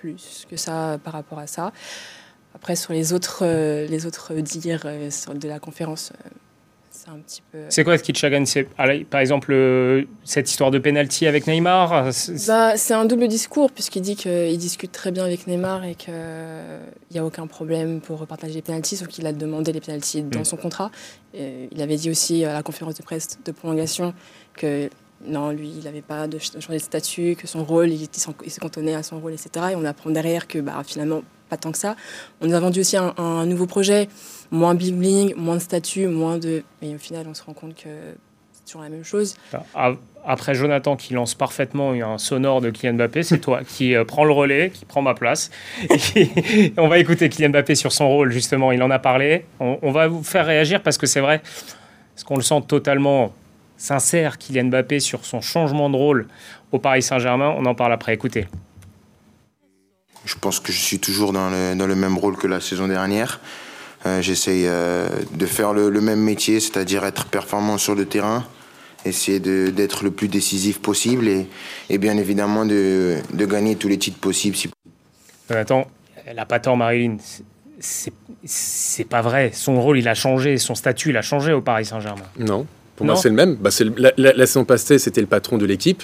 plus 0.00 0.46
que 0.48 0.56
ça 0.56 0.98
par 1.02 1.14
rapport 1.14 1.40
à 1.40 1.48
ça. 1.48 1.72
Après, 2.60 2.74
sur 2.74 2.92
les 2.92 3.12
autres, 3.12 3.42
euh, 3.42 3.86
les 3.86 4.04
autres 4.04 4.34
dires 4.34 4.82
euh, 4.84 5.08
de 5.32 5.48
la 5.48 5.60
conférence, 5.60 6.10
euh, 6.12 6.28
c'est 6.90 7.08
un 7.08 7.18
petit 7.18 7.40
peu. 7.52 7.58
C'est 7.68 7.84
quoi 7.84 7.96
ce 7.96 8.02
qui 8.02 8.12
te 8.12 8.18
chagrine 8.18 8.44
Par 9.08 9.20
exemple, 9.20 9.54
cette 10.24 10.50
histoire 10.50 10.72
de 10.72 10.80
penalty 10.80 11.28
avec 11.28 11.46
Neymar 11.46 12.10
bah, 12.48 12.76
C'est 12.76 12.94
un 12.94 13.04
double 13.04 13.28
discours, 13.28 13.70
puisqu'il 13.70 14.02
dit 14.02 14.16
qu'il 14.16 14.58
discute 14.58 14.90
très 14.90 15.12
bien 15.12 15.24
avec 15.24 15.46
Neymar 15.46 15.84
et 15.84 15.94
qu'il 15.94 16.12
n'y 17.12 17.20
a 17.20 17.24
aucun 17.24 17.46
problème 17.46 18.00
pour 18.00 18.18
repartager 18.18 18.54
les 18.54 18.62
penalties, 18.62 18.96
sauf 18.96 19.06
qu'il 19.06 19.26
a 19.28 19.32
demandé 19.32 19.72
les 19.72 19.80
penalties 19.80 20.22
dans 20.22 20.40
mm. 20.40 20.44
son 20.44 20.56
contrat. 20.56 20.90
il 21.34 21.80
avait 21.80 21.96
dit 21.96 22.10
aussi 22.10 22.44
à 22.44 22.52
la 22.52 22.64
conférence 22.64 22.96
de 22.96 23.04
presse 23.04 23.38
de 23.44 23.52
prolongation 23.52 24.12
que 24.54 24.90
non, 25.24 25.50
lui, 25.50 25.72
il 25.78 25.84
n'avait 25.84 26.02
pas 26.02 26.28
de 26.28 26.38
changer 26.38 26.78
de 26.78 26.78
statut, 26.78 27.36
que 27.36 27.46
son 27.46 27.64
rôle, 27.64 27.90
il, 27.90 28.08
s'est 28.12 28.60
cantonné 28.60 28.94
à 28.94 29.02
son 29.02 29.18
rôle, 29.18 29.32
etc. 29.32 29.50
Et 29.72 29.76
on 29.76 29.84
apprend 29.84 30.10
derrière 30.10 30.46
que 30.46 30.58
bah, 30.58 30.80
finalement, 30.86 31.22
pas 31.48 31.56
tant 31.56 31.72
que 31.72 31.78
ça. 31.78 31.96
On 32.40 32.46
nous 32.46 32.54
a 32.54 32.60
vendu 32.60 32.80
aussi 32.80 32.96
un, 32.96 33.46
nouveau 33.46 33.66
projet, 33.66 34.08
moins 34.50 34.74
bling 34.74 34.98
bling, 34.98 35.34
moins 35.36 35.56
de 35.56 35.60
statut, 35.60 36.06
moins 36.06 36.38
de. 36.38 36.62
Mais 36.82 36.94
au 36.94 36.98
final, 36.98 37.26
on 37.28 37.34
se 37.34 37.42
rend 37.42 37.52
compte 37.52 37.74
que 37.74 37.88
c'est 38.52 38.64
toujours 38.64 38.82
la 38.82 38.90
même 38.90 39.04
chose. 39.04 39.36
Après 40.24 40.54
Jonathan 40.54 40.94
qui 40.96 41.14
lance 41.14 41.34
parfaitement 41.34 41.92
un 41.92 42.18
sonore 42.18 42.60
de 42.60 42.70
Kylian 42.70 42.94
Mbappé, 42.94 43.22
c'est 43.22 43.38
toi 43.38 43.62
qui 43.64 43.94
euh, 43.94 44.04
prends 44.04 44.24
le 44.24 44.32
relais, 44.32 44.70
qui 44.70 44.84
prend 44.84 45.00
ma 45.00 45.14
place. 45.14 45.50
Et 46.14 46.72
on 46.76 46.86
va 46.86 46.98
écouter 46.98 47.28
Kylian 47.28 47.48
Mbappé 47.50 47.74
sur 47.74 47.92
son 47.92 48.08
rôle, 48.08 48.30
justement. 48.30 48.70
Il 48.70 48.82
en 48.82 48.90
a 48.90 48.98
parlé. 48.98 49.46
On, 49.58 49.78
on 49.82 49.90
va 49.90 50.06
vous 50.06 50.22
faire 50.22 50.46
réagir 50.46 50.82
parce 50.82 50.98
que 50.98 51.06
c'est 51.06 51.20
vrai, 51.20 51.40
parce 52.14 52.24
qu'on 52.24 52.36
le 52.36 52.42
sent 52.42 52.62
totalement 52.68 53.32
sincère, 53.78 54.36
Kylian 54.36 54.64
Mbappé, 54.66 55.00
sur 55.00 55.24
son 55.24 55.40
changement 55.40 55.88
de 55.88 55.96
rôle 55.96 56.28
au 56.72 56.78
Paris 56.78 57.02
Saint-Germain. 57.02 57.54
On 57.56 57.64
en 57.64 57.74
parle 57.74 57.92
après. 57.94 58.12
Écoutez. 58.12 58.46
Je 60.24 60.34
pense 60.34 60.60
que 60.60 60.72
je 60.72 60.78
suis 60.80 60.98
toujours 60.98 61.32
dans 61.32 61.48
le, 61.48 61.74
dans 61.74 61.86
le 61.86 61.94
même 61.94 62.18
rôle 62.18 62.36
que 62.36 62.46
la 62.46 62.60
saison 62.60 62.88
dernière. 62.88 63.40
Euh, 64.06 64.20
J'essaye 64.20 64.64
euh, 64.66 65.08
de 65.32 65.46
faire 65.46 65.72
le, 65.72 65.88
le 65.90 66.00
même 66.00 66.20
métier, 66.20 66.60
c'est-à-dire 66.60 67.04
être 67.04 67.26
performant 67.26 67.78
sur 67.78 67.94
le 67.94 68.04
terrain, 68.04 68.44
essayer 69.04 69.40
d'être 69.40 70.04
le 70.04 70.10
plus 70.10 70.28
décisif 70.28 70.80
possible 70.80 71.26
et, 71.28 71.48
et 71.88 71.98
bien 71.98 72.16
évidemment 72.18 72.64
de, 72.66 73.16
de 73.32 73.46
gagner 73.46 73.76
tous 73.76 73.88
les 73.88 73.98
titres 73.98 74.18
possibles. 74.18 74.56
si 74.56 74.68
Jonathan, 75.48 75.88
elle 76.26 76.38
a 76.38 76.46
pas 76.46 76.60
tort, 76.60 76.76
Marilyn. 76.76 77.16
C'est- 77.80 78.12
C'est 78.44 79.04
pas 79.04 79.20
vrai. 79.22 79.50
Son 79.52 79.80
rôle, 79.80 79.98
il 79.98 80.08
a 80.08 80.14
changé. 80.14 80.58
Son 80.58 80.74
statut, 80.74 81.10
il 81.10 81.16
a 81.16 81.22
changé 81.22 81.52
au 81.52 81.60
Paris 81.60 81.84
Saint-Germain. 81.84 82.24
Non, 82.38 82.66
pour 82.98 83.06
Non 83.06 83.14
moi 83.14 83.22
c'est 83.22 83.30
le 83.30 83.34
même. 83.34 83.54
Bah, 83.54 83.70
le- 83.80 83.94
la, 83.96 84.12
la- 84.18 84.32
la 84.34 84.46
saison 84.46 84.64
passée, 84.66 84.98
c'était 84.98 85.20
le 85.22 85.26
patron 85.26 85.56
de 85.56 85.64
l'équipe. 85.64 86.02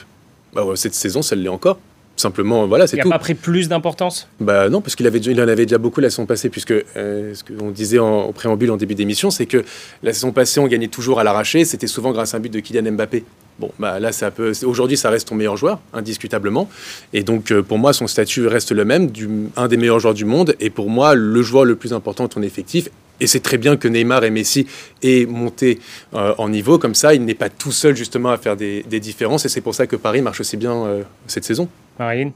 Bah, 0.55 0.63
cette 0.77 0.95
saison, 0.95 1.21
ça 1.21 1.35
l'est 1.37 1.49
encore. 1.49 1.79
Simplement, 2.17 2.65
voilà, 2.69 2.87
c'est 2.87 2.95
Il 2.97 2.99
n'a 2.99 3.03
tout. 3.03 3.11
pas 3.11 3.19
pris 3.19 3.35
plus 3.35 3.69
d'importance? 3.69 4.29
Bah 4.39 4.69
non, 4.69 4.81
parce 4.81 4.95
qu'il 4.95 5.05
avait, 5.09 5.19
il 5.19 5.41
en 5.41 5.49
avait 5.49 5.67
déjà 5.67 5.79
beaucoup 5.79 6.01
la 6.01 6.11
saison 6.11 6.27
passée, 6.27 6.49
puisque 6.49 6.71
euh, 6.71 7.35
ce 7.35 7.43
qu'on 7.43 7.71
disait 7.73 7.99
en, 7.99 8.33
préambule 8.33 8.71
en 8.71 8.77
début 8.77 8.95
d'émission, 8.95 9.31
c'est 9.31 9.47
que 9.47 9.65
la 10.05 10.13
saison 10.13 10.31
passée, 10.31 10.61
on 10.61 10.69
gagnait 10.69 10.87
toujours 10.87 11.19
à 11.19 11.25
l'arraché, 11.25 11.65
c'était 11.65 11.89
souvent 11.89 12.13
grâce 12.13 12.33
à 12.33 12.37
un 12.37 12.41
but 12.41 12.53
de 12.53 12.61
Kylian 12.61 12.93
Mbappé. 12.93 13.25
Bon, 13.59 13.71
bah 13.81 13.99
là, 13.99 14.13
c'est 14.13 14.25
un 14.27 14.31
peu. 14.31 14.55
c'est- 14.55 14.65
Aujourd'hui, 14.65 14.97
ça 14.97 15.11
reste 15.11 15.27
ton 15.29 15.35
meilleur 15.35 15.57
joueur, 15.57 15.81
indiscutablement. 15.93 16.69
Et 17.13 17.25
donc, 17.25 17.51
euh, 17.51 17.63
pour 17.63 17.79
moi, 17.79 17.93
son 17.93 18.07
statut 18.07 18.47
reste 18.47 18.71
le 18.71 18.85
même, 18.85 19.09
du, 19.11 19.29
un 19.57 19.67
des 19.67 19.77
meilleurs 19.77 19.99
joueurs 19.99 20.15
du 20.15 20.25
monde, 20.25 20.55
et 20.61 20.71
pour 20.71 20.91
moi, 20.91 21.17
le 21.17 21.43
joueur 21.43 21.65
le 21.65 21.75
plus 21.75 21.93
important 21.93 22.25
de 22.25 22.29
ton 22.29 22.43
effectif. 22.43 22.91
Et 23.21 23.27
c'est 23.27 23.41
très 23.41 23.59
bien 23.59 23.77
que 23.77 23.89
Neymar 23.89 24.25
et 24.25 24.31
Messi 24.31 24.67
aient 25.03 25.27
monté 25.27 25.79
euh, 26.15 26.35
en 26.39 26.49
niveau, 26.49 26.79
comme 26.79 26.95
ça, 26.95 27.15
il 27.15 27.25
n'est 27.25 27.35
pas 27.35 27.49
tout 27.49 27.73
seul 27.73 27.97
justement 27.97 28.31
à 28.31 28.39
faire 28.39 28.57
des, 28.57 28.83
des 28.83 29.01
différences, 29.01 29.45
et 29.45 29.49
c'est 29.49 29.61
pour 29.61 29.75
ça 29.75 29.87
que 29.87 29.97
Paris 29.97 30.21
marche 30.21 30.41
aussi 30.41 30.57
bien 30.57 30.75
euh, 30.75 31.03
cette 31.27 31.45
saison. 31.45 31.69
Marilyn, 31.99 32.33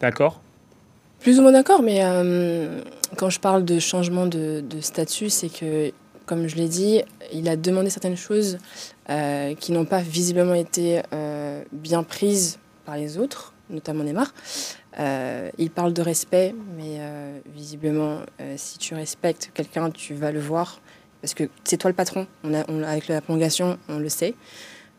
d'accord? 0.00 0.40
Plus 1.20 1.38
ou 1.38 1.42
moins 1.42 1.52
d'accord, 1.52 1.82
mais 1.82 2.00
euh, 2.02 2.80
quand 3.16 3.30
je 3.30 3.38
parle 3.38 3.64
de 3.64 3.78
changement 3.78 4.26
de, 4.26 4.62
de 4.68 4.80
statut, 4.80 5.30
c'est 5.30 5.50
que, 5.50 5.92
comme 6.26 6.48
je 6.48 6.56
l'ai 6.56 6.68
dit, 6.68 7.02
il 7.32 7.48
a 7.48 7.56
demandé 7.56 7.90
certaines 7.90 8.16
choses 8.16 8.58
euh, 9.10 9.54
qui 9.54 9.72
n'ont 9.72 9.84
pas 9.84 10.00
visiblement 10.00 10.54
été 10.54 11.02
euh, 11.12 11.62
bien 11.72 12.02
prises 12.02 12.58
par 12.86 12.96
les 12.96 13.18
autres, 13.18 13.52
notamment 13.70 14.02
Neymar. 14.02 14.32
Euh, 14.98 15.50
il 15.58 15.70
parle 15.70 15.92
de 15.92 16.02
respect, 16.02 16.54
mais 16.76 16.96
euh, 16.98 17.38
visiblement, 17.54 18.20
euh, 18.40 18.54
si 18.56 18.78
tu 18.78 18.94
respectes 18.94 19.50
quelqu'un, 19.54 19.90
tu 19.90 20.14
vas 20.14 20.32
le 20.32 20.40
voir, 20.40 20.80
parce 21.20 21.34
que 21.34 21.44
c'est 21.64 21.76
toi 21.76 21.90
le 21.90 21.96
patron. 21.96 22.26
Avec 22.84 23.08
la 23.08 23.20
prolongation, 23.20 23.78
on 23.88 23.98
le 23.98 24.08
sait. 24.08 24.34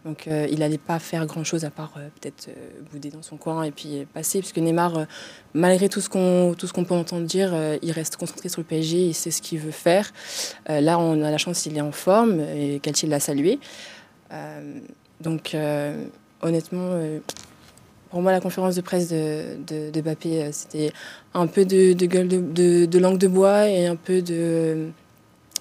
Donc 0.06 0.28
il 0.28 0.60
n'allait 0.60 0.78
pas 0.78 1.00
faire 1.00 1.26
grand-chose 1.26 1.64
à 1.64 1.70
part 1.70 1.94
peut-être 1.94 2.50
bouder 2.92 3.10
dans 3.10 3.22
son 3.22 3.38
coin 3.38 3.64
et 3.64 3.72
puis 3.72 4.06
passer, 4.14 4.40
puisque 4.40 4.58
Neymar, 4.58 4.98
euh, 4.98 5.06
malgré 5.54 5.88
tout 5.88 6.02
ce 6.02 6.10
qu'on 6.10 6.84
peut 6.84 6.94
entendre 6.94 7.26
dire, 7.26 7.56
il 7.82 7.92
reste 7.94 8.18
concentré 8.18 8.50
sur 8.50 8.60
le 8.60 8.66
PSG, 8.66 8.98
il 8.98 9.14
sait 9.14 9.32
ce 9.32 9.42
qu'il 9.42 9.60
veut 9.60 9.72
faire. 9.72 10.12
Là, 10.68 11.00
on 11.00 11.22
a 11.22 11.32
la 11.32 11.38
chance, 11.38 11.66
il 11.68 11.78
est 11.78 11.82
en 11.82 11.94
forme 11.94 12.42
et 12.42 12.82
Galtier 12.84 13.08
l'a 13.08 13.22
salué. 13.22 13.60
Donc 15.22 15.56
honnêtement, 16.42 17.00
pour 18.14 18.22
moi, 18.22 18.32
la 18.32 18.40
conférence 18.40 18.76
de 18.76 18.82
presse 18.82 19.10
de, 19.10 19.58
de, 19.68 19.90
de 19.90 20.02
Mbappé, 20.02 20.44
euh, 20.44 20.50
c'était 20.52 20.92
un 21.34 21.48
peu 21.48 21.66
de, 21.66 21.94
de 21.94 22.06
gueule 22.06 22.28
de, 22.28 22.40
de- 22.40 22.86
de 22.86 23.00
langue 23.00 23.18
de 23.18 23.28
bois 23.28 23.68
et 23.68 23.88
un 23.88 23.96
peu 23.96 24.22
de 24.22 24.90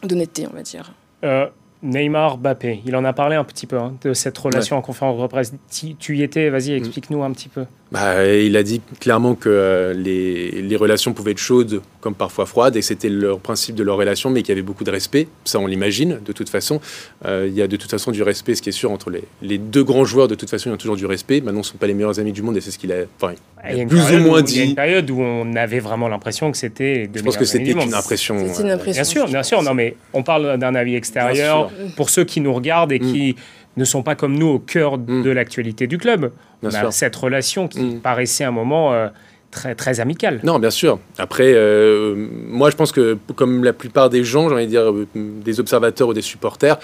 d'honnêteté, 0.03 0.47
on 0.51 0.55
va 0.55 0.63
dire. 0.63 0.93
Euh, 1.25 1.47
Neymar, 1.83 2.37
Mbappé, 2.37 2.83
il 2.85 2.95
en 2.95 3.05
a 3.07 3.15
parlé 3.15 3.37
un 3.37 3.45
petit 3.45 3.67
peu 3.67 3.79
hein, 3.79 3.95
de 4.03 4.13
cette 4.13 4.37
relation 4.37 4.77
en 4.77 4.83
conférence 4.83 5.19
de 5.21 5.27
presse. 5.29 5.55
Tu, 5.71 5.95
tu 5.95 6.19
y 6.19 6.23
étais, 6.23 6.51
vas-y, 6.51 6.73
explique-nous 6.73 7.23
un 7.23 7.33
petit 7.33 7.49
peu. 7.49 7.65
Bah, 7.93 8.27
il 8.27 8.57
a 8.57 8.63
dit 8.63 8.81
clairement 9.01 9.35
que 9.35 9.51
euh, 9.51 9.93
les, 9.93 10.63
les 10.63 10.77
relations 10.77 11.13
pouvaient 11.13 11.33
être 11.33 11.39
chaudes 11.39 11.83
comme 12.01 12.15
parfois 12.15 12.47
froides, 12.47 12.75
et 12.77 12.81
c'était 12.83 13.11
leur 13.11 13.39
principe 13.39 13.75
de 13.75 13.83
leur 13.83 13.97
relation, 13.99 14.31
mais 14.31 14.41
qu'il 14.41 14.49
y 14.49 14.53
avait 14.53 14.63
beaucoup 14.63 14.83
de 14.83 14.91
respect. 14.91 15.29
Ça, 15.45 15.59
on 15.61 15.67
l'imagine, 15.67 16.19
de 16.25 16.33
toute 16.33 16.49
façon. 16.49 16.81
Euh, 17.27 17.45
il 17.47 17.55
y 17.55 17.61
a 17.61 17.67
de 17.69 17.77
toute 17.77 17.91
façon 17.91 18.11
du 18.11 18.23
respect, 18.23 18.55
ce 18.55 18.63
qui 18.63 18.71
est 18.71 18.73
sûr, 18.73 18.91
entre 18.91 19.11
les, 19.11 19.23
les 19.43 19.59
deux 19.59 19.85
grands 19.85 20.07
joueurs, 20.07 20.27
de 20.27 20.35
toute 20.35 20.49
façon, 20.49 20.71
il 20.71 20.73
y 20.73 20.75
a 20.75 20.79
toujours 20.79 20.97
du 20.97 21.05
respect. 21.05 21.43
Maintenant, 21.43 21.63
ce 21.63 21.69
ne 21.69 21.73
sont 21.73 21.79
pas 21.79 21.87
les 21.87 21.93
meilleurs 21.95 22.19
amis 22.19 22.33
du 22.33 22.41
monde, 22.43 22.57
et 22.57 22.63
c'est 22.63 22.71
ce 22.71 22.79
qu'il 22.79 22.93
a, 22.93 23.03
enfin, 23.21 23.35
Il 23.69 23.77
y 23.77 23.81
a 23.81 23.83
une 23.83 23.89
plus 23.91 24.01
ou 24.01 24.19
moins 24.21 24.41
où- 24.43 24.47
Il 24.47 24.57
y 24.57 24.61
a 24.61 24.63
une 24.65 24.69
dit. 24.71 24.75
période 24.75 25.11
où 25.11 25.21
on 25.21 25.55
avait 25.55 25.79
vraiment 25.81 26.09
l'impression 26.09 26.51
que 26.51 26.57
c'était 26.57 27.11
Je 27.15 27.23
pense 27.23 27.37
que 27.37 27.45
c'était 27.45 27.73
une 27.73 27.95
impression. 27.95 28.37
Une 28.39 28.71
euh, 28.71 28.75
impression. 28.75 28.93
Bien 29.03 29.05
sûr, 29.05 29.27
bien 29.27 29.43
sûr. 29.43 29.63
Non, 29.63 29.75
mais 29.75 29.97
on 30.15 30.23
parle 30.23 30.57
d'un 30.57 30.75
avis 30.75 30.95
extérieur 30.97 31.71
pour 31.97 32.09
ceux 32.09 32.25
qui 32.25 32.41
nous 32.41 32.55
regardent 32.55 32.93
et 32.93 32.99
Mm. 33.01 33.13
qui 33.13 33.37
ne 33.77 33.85
sont 33.85 34.03
pas 34.03 34.15
comme 34.15 34.37
nous 34.39 34.49
au 34.49 34.59
cœur 34.59 34.97
Mm. 34.99 35.23
de 35.23 35.31
l'actualité 35.31 35.87
du 35.87 35.99
club. 35.99 36.33
On 36.63 36.69
a 36.69 36.91
cette 36.93 37.17
relation 37.17 37.69
qui 37.69 37.81
Mm. 37.81 38.01
paraissait 38.01 38.45
un 38.45 38.51
moment 38.51 38.93
euh, 38.93 39.09
très, 39.53 39.77
très 39.77 40.01
amicale. 40.01 40.41
Non, 40.43 40.59
bien 40.59 40.71
sûr. 40.71 40.99
Après, 41.19 41.53
euh, 41.55 42.27
moi, 42.49 42.71
je 42.71 42.77
pense 42.77 42.91
que, 42.91 43.17
comme 43.37 43.63
la 43.63 43.73
plupart 43.73 44.11
des 44.11 44.25
gens, 44.25 44.49
j'ai 44.49 44.55
envie 44.55 44.65
de 44.65 44.71
dire, 44.71 44.91
euh, 44.91 45.07
des 45.15 45.61
observateurs 45.61 46.09
ou 46.09 46.15
des 46.15 46.23
supporters, 46.23 46.79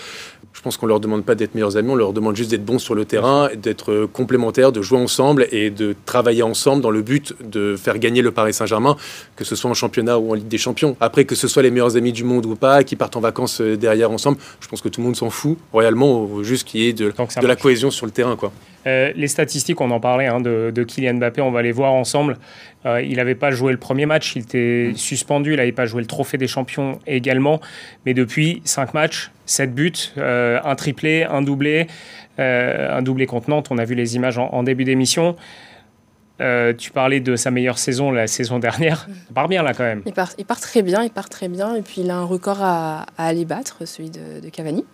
je 0.53 0.61
pense 0.61 0.77
qu'on 0.77 0.87
leur 0.87 1.01
demande 1.01 1.25
pas 1.25 1.35
d'être 1.35 1.55
meilleurs 1.55 1.77
amis, 1.77 1.91
on 1.91 1.97
leur 1.97 2.13
demande 2.13 2.37
juste 2.37 2.51
d'être 2.51 2.65
bons 2.65 2.79
sur 2.79 2.95
le 2.95 3.05
terrain, 3.05 3.49
d'être 3.57 3.93
euh, 3.93 4.07
complémentaires, 4.07 4.71
de 4.71 4.83
jouer 4.83 4.99
ensemble 4.99 5.49
et 5.51 5.71
de 5.71 5.97
travailler 6.05 6.43
ensemble 6.43 6.83
dans 6.83 6.91
le 6.91 7.03
but 7.03 7.35
de 7.43 7.75
faire 7.77 7.99
gagner 7.99 8.23
le 8.23 8.31
Paris 8.31 8.53
Saint-Germain, 8.53 8.97
que 9.35 9.45
ce 9.45 9.57
soit 9.57 9.71
en 9.71 9.75
championnat 9.75 10.19
ou 10.19 10.31
en 10.31 10.35
Ligue 10.35 10.49
des 10.49 10.59
Champions. 10.59 10.97
Après, 11.01 11.25
que 11.25 11.35
ce 11.35 11.49
soit 11.49 11.63
les 11.63 11.71
meilleurs 11.71 11.97
amis 11.97 12.13
du 12.13 12.25
monde 12.25 12.47
ou 12.47 12.55
pas, 12.55 12.85
qui 12.85 12.97
partent 12.97 13.17
en 13.17 13.21
vacances 13.21 13.61
derrière 13.61 14.11
ensemble, 14.11 14.39
je 14.61 14.69
pense 14.69 14.83
que 14.83 14.89
tout 14.89 15.01
le 15.01 15.07
monde 15.07 15.17
s'en 15.17 15.31
fout, 15.31 15.57
royalement, 15.73 16.43
juste 16.43 16.67
qu'il 16.69 16.81
y 16.83 16.89
ait 16.89 16.93
de, 16.93 17.11
de 17.41 17.47
la 17.47 17.57
cohésion 17.57 17.91
sur 17.91 18.05
le 18.05 18.13
terrain, 18.13 18.37
quoi. 18.37 18.53
Euh, 18.87 19.13
les 19.17 19.29
statistiques, 19.29 19.81
on 19.81 19.91
en 19.91 20.01
parlait 20.01 20.27
hein, 20.27 20.41
de, 20.41 20.73
de 20.75 20.83
Kylian 20.83 21.15
Mbappé, 21.15 21.43
on 21.43 21.51
va 21.51 21.63
les 21.63 21.73
voir 21.73 21.93
ensemble. 21.93 22.39
Euh, 22.87 23.03
il 23.03 23.17
n'avait 23.17 23.35
pas 23.35 23.51
joué 23.51 23.73
le 23.73 23.79
premier 23.79 24.07
match, 24.07 24.35
il 24.37 24.43
était 24.43 24.93
suspendu, 24.95 25.53
il 25.53 25.57
n'avait 25.57 25.73
pas 25.73 25.87
joué 25.87 26.01
le 26.01 26.07
trophée 26.07 26.39
des 26.39 26.47
champions 26.47 26.99
également. 27.07 27.61
Mais 28.07 28.15
depuis 28.15 28.63
5 28.65 28.95
matchs, 28.95 29.31
7 29.47 29.75
buts, 29.75 29.93
euh, 30.19 30.61
un 30.65 30.75
triplé, 30.77 31.25
un 31.25 31.43
doublé, 31.43 31.87
euh, 32.39 32.97
un 32.97 33.03
doublé 33.03 33.27
contre 33.27 33.51
Nantes. 33.51 33.69
On 33.71 33.79
a 33.79 33.85
vu 33.85 33.95
les 33.95 34.15
images 34.17 34.39
en, 34.39 34.49
en 34.53 34.63
début 34.63 34.85
d'émission. 34.85 35.35
Euh, 36.41 36.73
tu 36.73 36.93
parlais 36.93 37.19
de 37.19 37.35
sa 37.35 37.51
meilleure 37.51 37.79
saison 37.79 38.13
la 38.13 38.29
saison 38.29 38.61
dernière. 38.61 39.09
Ça 39.27 39.35
part 39.35 39.49
bien 39.49 39.65
là 39.65 39.75
quand 39.75 39.83
même. 39.83 40.03
Il 40.07 40.13
part, 40.13 40.31
il 40.39 40.45
part 40.45 40.61
très 40.61 40.83
bien, 40.83 41.03
il 41.03 41.11
part 41.11 41.29
très 41.29 41.49
bien. 41.49 41.75
Et 41.75 41.83
puis 41.83 42.03
il 42.03 42.11
a 42.13 42.17
un 42.17 42.23
record 42.25 42.63
à, 42.63 43.07
à 43.19 43.27
aller 43.27 43.45
battre, 43.45 43.87
celui 43.87 44.11
de, 44.11 44.39
de 44.41 44.49
Cavani. 44.49 44.85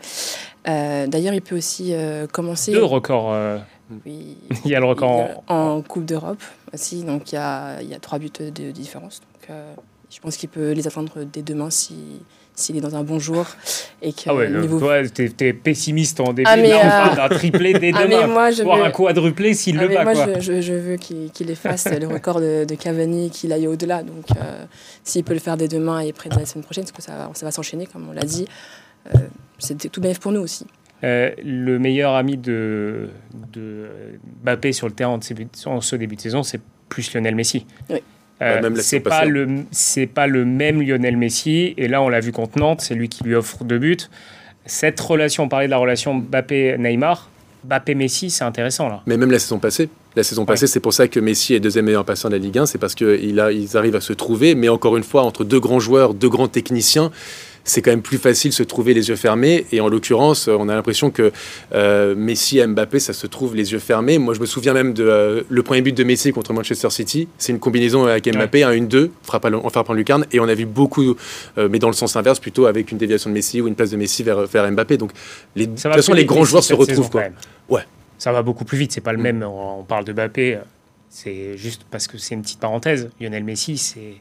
Euh, 0.68 1.06
D'ailleurs, 1.06 1.34
il 1.34 1.42
peut 1.42 1.56
aussi 1.58 1.90
euh, 1.92 2.26
commencer. 2.26 2.72
Deux 2.72 2.82
records. 2.84 3.36
Oui, 4.06 4.38
il 4.64 4.70
y 4.70 4.74
a 4.74 4.80
le 4.80 4.86
record 4.86 5.20
il- 5.28 5.52
en, 5.52 5.56
en 5.76 5.82
Coupe 5.82 6.06
d'Europe 6.06 6.42
aussi. 6.74 7.02
Donc 7.04 7.32
il 7.32 7.36
y 7.36 7.38
a, 7.38 7.80
il 7.82 7.88
y 7.88 7.94
a 7.94 7.98
trois 7.98 8.18
buts 8.18 8.30
de, 8.38 8.50
de 8.50 8.70
différence. 8.70 9.20
Donc 9.20 9.50
euh, 9.50 9.74
je 10.10 10.20
pense 10.20 10.36
qu'il 10.36 10.48
peut 10.48 10.72
les 10.72 10.86
atteindre 10.86 11.24
dès 11.24 11.42
demain 11.42 11.70
si 11.70 11.94
s'il 12.56 12.76
est 12.76 12.80
dans 12.80 12.94
un 12.94 13.02
bon 13.02 13.18
jour 13.18 13.44
et 14.00 14.12
que 14.12 14.20
Ah 14.28 14.34
ouais, 14.36 14.48
niveau. 14.48 14.78
toi, 14.78 15.02
t'es, 15.08 15.28
t'es 15.28 15.52
pessimiste 15.52 16.20
en 16.20 16.32
début. 16.32 16.48
Ah, 16.48 16.56
mais, 16.56 16.68
Là, 16.68 16.76
on 16.84 16.86
euh, 16.86 16.88
parle 17.14 17.16
d'un 17.30 17.36
triplé 17.36 17.72
dès 17.72 17.90
Ah, 17.96 18.06
demain. 18.06 18.26
moi, 18.28 18.52
je 18.52 18.62
Voire 18.62 18.78
veux- 18.78 18.84
un 18.84 18.90
quadruplé 18.92 19.54
s'il 19.54 19.76
Ah, 19.76 19.82
le 19.82 19.88
bat. 19.88 20.04
moi, 20.04 20.12
quoi. 20.14 20.38
je, 20.38 20.72
veux 20.72 20.96
qu'il 20.96 21.50
efface 21.50 21.86
le 21.86 22.06
record 22.06 22.40
de, 22.40 22.64
de 22.64 22.74
Cavani 22.76 23.30
qu'il 23.30 23.52
aille 23.52 23.66
au-delà. 23.66 24.04
Donc, 24.04 24.26
euh, 24.40 24.64
s'il 25.02 25.24
peut 25.24 25.34
le 25.34 25.40
faire 25.40 25.56
dès 25.56 25.66
demain 25.66 25.98
et 25.98 26.12
près 26.12 26.28
de 26.30 26.38
la 26.38 26.46
semaine 26.46 26.62
prochaine, 26.62 26.84
parce 26.84 26.92
que 26.96 27.02
ça, 27.02 27.16
va- 27.16 27.30
ça 27.34 27.44
va 27.44 27.50
s'enchaîner, 27.50 27.86
comme 27.86 28.08
on 28.08 28.12
l'a 28.12 28.22
dit, 28.22 28.46
euh, 29.12 29.18
c'est 29.58 29.90
tout 29.90 30.00
bénéf 30.00 30.20
pour 30.20 30.30
nous 30.30 30.42
aussi. 30.42 30.64
Euh, 31.04 31.30
le 31.44 31.78
meilleur 31.78 32.14
ami 32.14 32.38
de, 32.38 33.10
de 33.52 33.88
Mbappé 34.42 34.72
sur 34.72 34.86
le 34.86 34.94
terrain 34.94 35.10
en 35.10 35.80
ce 35.80 35.96
début 35.96 36.16
de 36.16 36.20
saison, 36.20 36.42
c'est 36.42 36.60
plus 36.88 37.12
Lionel 37.12 37.34
Messi. 37.34 37.66
Oui. 37.90 37.98
Euh, 38.42 38.60
même 38.60 38.74
la 38.74 38.82
c'est 38.82 39.00
pas 39.00 39.24
le 39.24 39.64
c'est 39.70 40.06
pas 40.06 40.26
le 40.26 40.44
même 40.44 40.82
Lionel 40.82 41.16
Messi 41.16 41.72
et 41.76 41.86
là 41.86 42.02
on 42.02 42.08
l'a 42.08 42.18
vu 42.18 42.32
contre 42.32 42.58
Nantes, 42.58 42.80
c'est 42.80 42.94
lui 42.94 43.08
qui 43.08 43.22
lui 43.22 43.34
offre 43.34 43.62
deux 43.64 43.78
buts. 43.78 43.96
Cette 44.66 44.98
relation, 44.98 45.44
on 45.44 45.48
parlait 45.48 45.66
de 45.66 45.70
la 45.70 45.76
relation 45.76 46.14
Mbappé-Neymar, 46.14 47.28
Mbappé-Messi, 47.64 48.30
c'est 48.30 48.44
intéressant 48.44 48.88
là. 48.88 49.02
Mais 49.06 49.16
même 49.16 49.30
la 49.30 49.38
saison 49.38 49.58
passée. 49.58 49.88
La 50.16 50.22
saison 50.22 50.46
passée, 50.46 50.66
c'est 50.66 50.80
pour 50.80 50.94
ça 50.94 51.06
que 51.06 51.20
Messi 51.20 51.54
est 51.54 51.60
deuxième 51.60 51.84
meilleur 51.84 52.04
passeur 52.04 52.30
de 52.30 52.36
la 52.36 52.42
Ligue 52.42 52.58
1, 52.58 52.66
c'est 52.66 52.78
parce 52.78 52.94
qu'ils 52.94 53.42
ils 53.52 53.76
arrivent 53.76 53.96
à 53.96 54.00
se 54.00 54.12
trouver, 54.12 54.54
mais 54.54 54.68
encore 54.68 54.96
une 54.96 55.02
fois, 55.02 55.22
entre 55.22 55.44
deux 55.44 55.58
grands 55.58 55.80
joueurs, 55.80 56.14
deux 56.14 56.28
grands 56.28 56.48
techniciens, 56.48 57.10
c'est 57.64 57.82
quand 57.82 57.90
même 57.90 58.02
plus 58.02 58.18
facile 58.18 58.50
de 58.50 58.54
se 58.54 58.62
trouver 58.62 58.94
les 58.94 59.08
yeux 59.08 59.16
fermés. 59.16 59.66
Et 59.72 59.80
en 59.80 59.88
l'occurrence, 59.88 60.48
on 60.48 60.68
a 60.68 60.74
l'impression 60.74 61.10
que 61.10 61.32
euh, 61.74 62.14
Messi 62.14 62.58
et 62.58 62.66
Mbappé, 62.66 63.00
ça 63.00 63.12
se 63.12 63.26
trouve 63.26 63.56
les 63.56 63.72
yeux 63.72 63.78
fermés. 63.78 64.18
Moi, 64.18 64.34
je 64.34 64.40
me 64.40 64.46
souviens 64.46 64.74
même 64.74 64.92
de 64.92 65.04
euh, 65.04 65.42
le 65.48 65.62
premier 65.62 65.80
but 65.82 65.96
de 65.96 66.04
Messi 66.04 66.32
contre 66.32 66.52
Manchester 66.52 66.90
City. 66.90 67.28
C'est 67.38 67.52
une 67.52 67.58
combinaison 67.58 68.04
avec 68.04 68.32
Mbappé, 68.32 68.64
un 68.64 68.72
1-2, 68.72 69.10
frappe 69.22 69.46
en 69.46 69.70
frappant 69.70 69.94
lucarne. 69.94 70.26
Et 70.32 70.40
on 70.40 70.48
a 70.48 70.54
vu 70.54 70.66
beaucoup, 70.66 71.16
mais 71.56 71.78
dans 71.78 71.88
le 71.88 71.94
sens 71.94 72.16
inverse, 72.16 72.38
plutôt 72.38 72.66
avec 72.66 72.92
une 72.92 72.98
déviation 72.98 73.30
de 73.30 73.34
Messi 73.34 73.60
ou 73.60 73.68
une 73.68 73.74
passe 73.74 73.90
de 73.90 73.96
Messi 73.96 74.22
vers, 74.22 74.46
vers 74.46 74.70
Mbappé. 74.70 74.98
Donc, 74.98 75.12
les, 75.56 75.66
de 75.66 75.72
toute 75.72 75.80
façon, 75.80 76.12
les 76.12 76.24
grands 76.24 76.44
joueurs 76.44 76.64
se 76.64 76.74
retrouvent. 76.74 77.10
Quoi. 77.10 77.24
Ouais. 77.68 77.82
Ça 78.18 78.32
va 78.32 78.42
beaucoup 78.42 78.64
plus 78.64 78.78
vite. 78.78 78.92
C'est 78.92 79.00
pas 79.00 79.12
le 79.12 79.18
mm. 79.18 79.22
même. 79.22 79.42
On 79.42 79.82
parle 79.84 80.04
de 80.04 80.12
Mbappé. 80.12 80.58
C'est 81.08 81.56
juste 81.56 81.82
parce 81.90 82.08
que 82.08 82.18
c'est 82.18 82.34
une 82.34 82.42
petite 82.42 82.60
parenthèse. 82.60 83.10
Lionel 83.20 83.44
Messi, 83.44 83.78
c'est. 83.78 84.14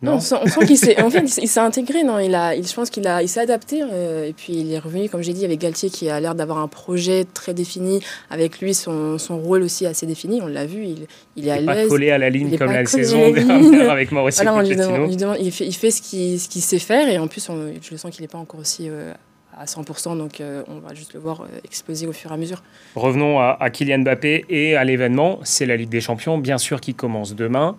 Non, 0.00 0.14
on 0.14 0.20
sent, 0.20 0.36
qu'il 0.66 0.78
s'est, 0.78 1.00
en 1.02 1.10
fait, 1.10 1.24
il 1.42 1.48
s'est 1.48 1.60
intégré. 1.60 2.04
Non, 2.04 2.18
il 2.18 2.34
a, 2.34 2.54
il, 2.54 2.66
je 2.66 2.74
pense 2.74 2.90
qu'il 2.90 3.06
a, 3.06 3.22
il 3.22 3.28
s'est 3.28 3.40
adapté. 3.40 3.82
Euh, 3.82 4.28
et 4.28 4.32
puis 4.32 4.52
il 4.52 4.72
est 4.72 4.78
revenu, 4.78 5.08
comme 5.08 5.22
j'ai 5.22 5.32
dit, 5.32 5.44
avec 5.44 5.60
Galtier 5.60 5.90
qui 5.90 6.08
a 6.08 6.20
l'air 6.20 6.34
d'avoir 6.34 6.58
un 6.58 6.68
projet 6.68 7.24
très 7.24 7.54
défini. 7.54 8.00
Avec 8.30 8.60
lui, 8.60 8.74
son, 8.74 9.18
son 9.18 9.38
rôle 9.38 9.62
aussi 9.62 9.86
assez 9.86 10.06
défini. 10.06 10.40
On 10.40 10.46
l'a 10.46 10.66
vu, 10.66 10.84
il, 10.84 11.06
il 11.36 11.48
est 11.48 11.50
à 11.50 11.60
l'aise. 11.60 11.66
Pas 11.66 11.88
collé 11.88 12.10
à 12.10 12.18
la 12.18 12.30
ligne 12.30 12.56
comme 12.56 12.72
la 12.72 12.86
saison 12.86 13.30
dernière 13.32 13.90
avec 13.90 14.12
Mauricio 14.12 14.44
voilà, 14.44 14.62
Pochettino. 14.62 15.34
il, 15.40 15.52
fait, 15.52 15.66
il 15.66 15.74
fait 15.74 15.90
ce 15.90 16.02
qu'il, 16.02 16.38
ce 16.38 16.48
qu'il 16.48 16.62
sait 16.62 16.78
faire. 16.78 17.08
Et 17.08 17.18
en 17.18 17.26
plus, 17.26 17.46
je 17.46 17.90
le 17.90 17.96
sens 17.96 18.10
qu'il 18.12 18.22
n'est 18.22 18.28
pas 18.28 18.38
encore 18.38 18.60
aussi 18.60 18.88
euh, 18.88 19.12
à 19.58 19.64
100%, 19.64 20.16
donc 20.16 20.40
euh, 20.40 20.62
on 20.68 20.78
va 20.78 20.94
juste 20.94 21.14
le 21.14 21.20
voir 21.20 21.42
euh, 21.42 21.46
exploser 21.64 22.06
au 22.06 22.12
fur 22.12 22.30
et 22.30 22.34
à 22.34 22.36
mesure. 22.36 22.62
Revenons 22.94 23.40
à, 23.40 23.70
Kylian 23.70 23.98
Mbappé 23.98 24.44
et 24.48 24.76
à 24.76 24.84
l'événement. 24.84 25.40
C'est 25.42 25.66
la 25.66 25.76
Ligue 25.76 25.88
des 25.88 26.00
Champions, 26.00 26.38
bien 26.38 26.58
sûr, 26.58 26.80
qui 26.80 26.94
commence 26.94 27.34
demain. 27.34 27.76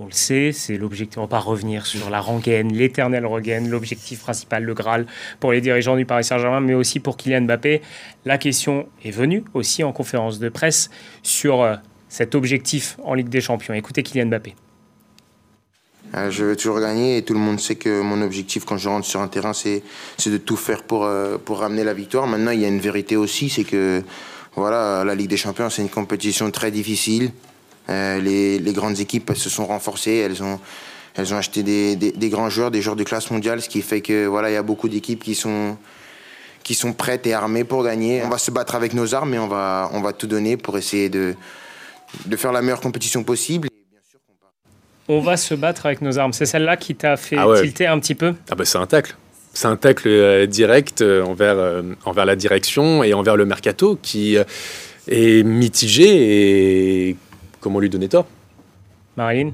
On 0.00 0.06
le 0.06 0.12
sait, 0.12 0.52
c'est 0.52 0.76
l'objectif. 0.76 1.18
On 1.18 1.22
ne 1.22 1.26
va 1.26 1.30
pas 1.30 1.40
revenir 1.40 1.84
sur 1.84 2.08
la 2.08 2.20
rengaine, 2.20 2.72
l'éternelle 2.72 3.26
rengaine, 3.26 3.68
l'objectif 3.68 4.20
principal, 4.20 4.62
le 4.62 4.72
Graal 4.72 5.06
pour 5.40 5.50
les 5.50 5.60
dirigeants 5.60 5.96
du 5.96 6.06
Paris 6.06 6.22
Saint-Germain, 6.22 6.60
mais 6.60 6.74
aussi 6.74 7.00
pour 7.00 7.16
Kylian 7.16 7.42
Mbappé. 7.42 7.82
La 8.24 8.38
question 8.38 8.86
est 9.04 9.10
venue 9.10 9.42
aussi 9.54 9.82
en 9.82 9.92
conférence 9.92 10.38
de 10.38 10.48
presse 10.50 10.88
sur 11.24 11.62
euh, 11.62 11.74
cet 12.08 12.36
objectif 12.36 12.96
en 13.02 13.14
Ligue 13.14 13.28
des 13.28 13.40
Champions. 13.40 13.74
Écoutez 13.74 14.04
Kylian 14.04 14.26
Mbappé. 14.26 14.54
Euh, 16.14 16.30
je 16.30 16.44
veux 16.44 16.56
toujours 16.56 16.78
gagner 16.78 17.16
et 17.16 17.22
tout 17.22 17.34
le 17.34 17.40
monde 17.40 17.58
sait 17.58 17.74
que 17.74 18.00
mon 18.00 18.22
objectif 18.22 18.64
quand 18.64 18.76
je 18.76 18.88
rentre 18.88 19.04
sur 19.04 19.20
un 19.20 19.28
terrain, 19.28 19.52
c'est 19.52 19.82
de 20.26 20.38
tout 20.38 20.56
faire 20.56 20.84
pour, 20.84 21.06
euh, 21.06 21.38
pour 21.44 21.58
ramener 21.58 21.82
la 21.82 21.92
victoire. 21.92 22.28
Maintenant, 22.28 22.52
il 22.52 22.60
y 22.60 22.64
a 22.64 22.68
une 22.68 22.78
vérité 22.78 23.16
aussi, 23.16 23.48
c'est 23.48 23.64
que 23.64 24.04
voilà, 24.54 25.02
la 25.04 25.14
Ligue 25.16 25.30
des 25.30 25.36
Champions, 25.36 25.70
c'est 25.70 25.82
une 25.82 25.88
compétition 25.88 26.48
très 26.52 26.70
difficile. 26.70 27.32
Euh, 27.90 28.20
les, 28.20 28.58
les, 28.58 28.72
grandes 28.72 29.00
équipes 29.00 29.32
se 29.34 29.48
sont 29.48 29.66
renforcées, 29.66 30.16
elles 30.16 30.42
ont, 30.42 30.60
elles 31.16 31.32
ont 31.32 31.36
acheté 31.38 31.62
des, 31.62 31.96
des, 31.96 32.28
grands 32.28 32.50
joueurs, 32.50 32.70
des 32.70 32.82
joueurs 32.82 32.96
de 32.96 33.04
classe 33.04 33.30
mondiale, 33.30 33.62
ce 33.62 33.68
qui 33.68 33.80
fait 33.80 34.02
que 34.02 34.26
voilà, 34.26 34.50
il 34.50 34.54
y 34.54 34.56
a 34.56 34.62
beaucoup 34.62 34.88
d'équipes 34.88 35.24
qui 35.24 35.34
sont, 35.34 35.76
qui 36.62 36.74
sont 36.74 36.92
prêtes 36.92 37.26
et 37.26 37.32
armées 37.32 37.64
pour 37.64 37.82
gagner. 37.82 38.22
On 38.24 38.28
va 38.28 38.38
se 38.38 38.50
battre 38.50 38.74
avec 38.74 38.92
nos 38.92 39.14
armes 39.14 39.32
et 39.32 39.38
on 39.38 39.48
va, 39.48 39.90
on 39.94 40.02
va 40.02 40.12
tout 40.12 40.26
donner 40.26 40.56
pour 40.58 40.76
essayer 40.76 41.08
de, 41.08 41.34
de 42.26 42.36
faire 42.36 42.52
la 42.52 42.60
meilleure 42.60 42.80
compétition 42.80 43.24
possible 43.24 43.68
on 45.08 45.20
va 45.20 45.36
se 45.36 45.54
battre 45.54 45.86
avec 45.86 46.02
nos 46.02 46.18
armes. 46.18 46.32
C'est 46.32 46.46
celle-là 46.46 46.76
qui 46.76 46.94
t'a 46.94 47.16
fait 47.16 47.36
ah 47.38 47.46
tilter 47.60 47.86
un 47.86 47.98
petit 47.98 48.14
peu? 48.14 48.34
Ah 48.50 48.54
bah 48.54 48.64
c'est 48.64 48.78
un 48.78 48.86
tacle. 48.86 49.16
C'est 49.54 49.66
un 49.66 49.76
tacle 49.76 50.06
euh, 50.06 50.46
direct 50.46 51.00
euh, 51.00 51.24
envers, 51.24 51.58
euh, 51.58 51.82
envers 52.04 52.26
la 52.26 52.36
direction 52.36 53.02
et 53.02 53.14
envers 53.14 53.34
le 53.34 53.46
mercato 53.46 53.98
qui 54.00 54.36
est 55.08 55.42
mitigé 55.42 57.08
et 57.08 57.16
comment 57.60 57.80
lui 57.80 57.90
donner 57.90 58.08
tort 58.08 58.26
Marine 59.16 59.52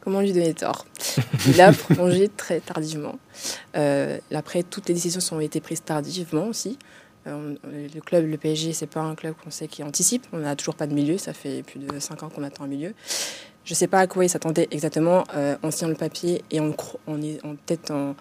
Comment 0.00 0.20
lui 0.20 0.32
donner 0.32 0.54
tort 0.54 0.86
Il 1.46 1.60
a 1.60 1.72
prolongé 1.72 2.28
très 2.28 2.60
tardivement. 2.60 3.18
après, 3.74 4.62
toutes 4.62 4.88
les 4.88 4.94
décisions 4.94 5.20
ont 5.36 5.40
été 5.40 5.60
prises 5.60 5.82
tardivement 5.82 6.46
aussi. 6.46 6.78
le 7.26 8.00
club, 8.00 8.26
le 8.26 8.38
PSG, 8.38 8.72
c'est 8.72 8.86
pas 8.86 9.00
un 9.00 9.14
club 9.14 9.34
qu'on 9.42 9.50
sait 9.50 9.68
qui 9.68 9.82
anticipe. 9.82 10.26
On 10.32 10.38
n'a 10.38 10.56
toujours 10.56 10.74
pas 10.74 10.86
de 10.86 10.94
milieu. 10.94 11.18
Ça 11.18 11.34
fait 11.34 11.62
plus 11.62 11.80
de 11.80 11.98
5 11.98 12.22
ans 12.22 12.28
qu'on 12.30 12.42
attend 12.42 12.64
un 12.64 12.68
milieu. 12.68 12.94
Je 13.64 13.74
ne 13.74 13.76
sais 13.76 13.86
pas 13.86 14.00
à 14.00 14.06
quoi 14.06 14.24
il 14.24 14.28
s'attendait 14.28 14.68
exactement. 14.70 15.24
Euh, 15.34 15.56
on 15.62 15.70
signe 15.70 15.90
le 15.90 15.94
papier 15.94 16.42
et 16.50 16.60
on, 16.60 16.74
on 17.06 17.22
est 17.22 17.44
en 17.44 17.54
tête 17.54 17.90
en. 17.90 18.14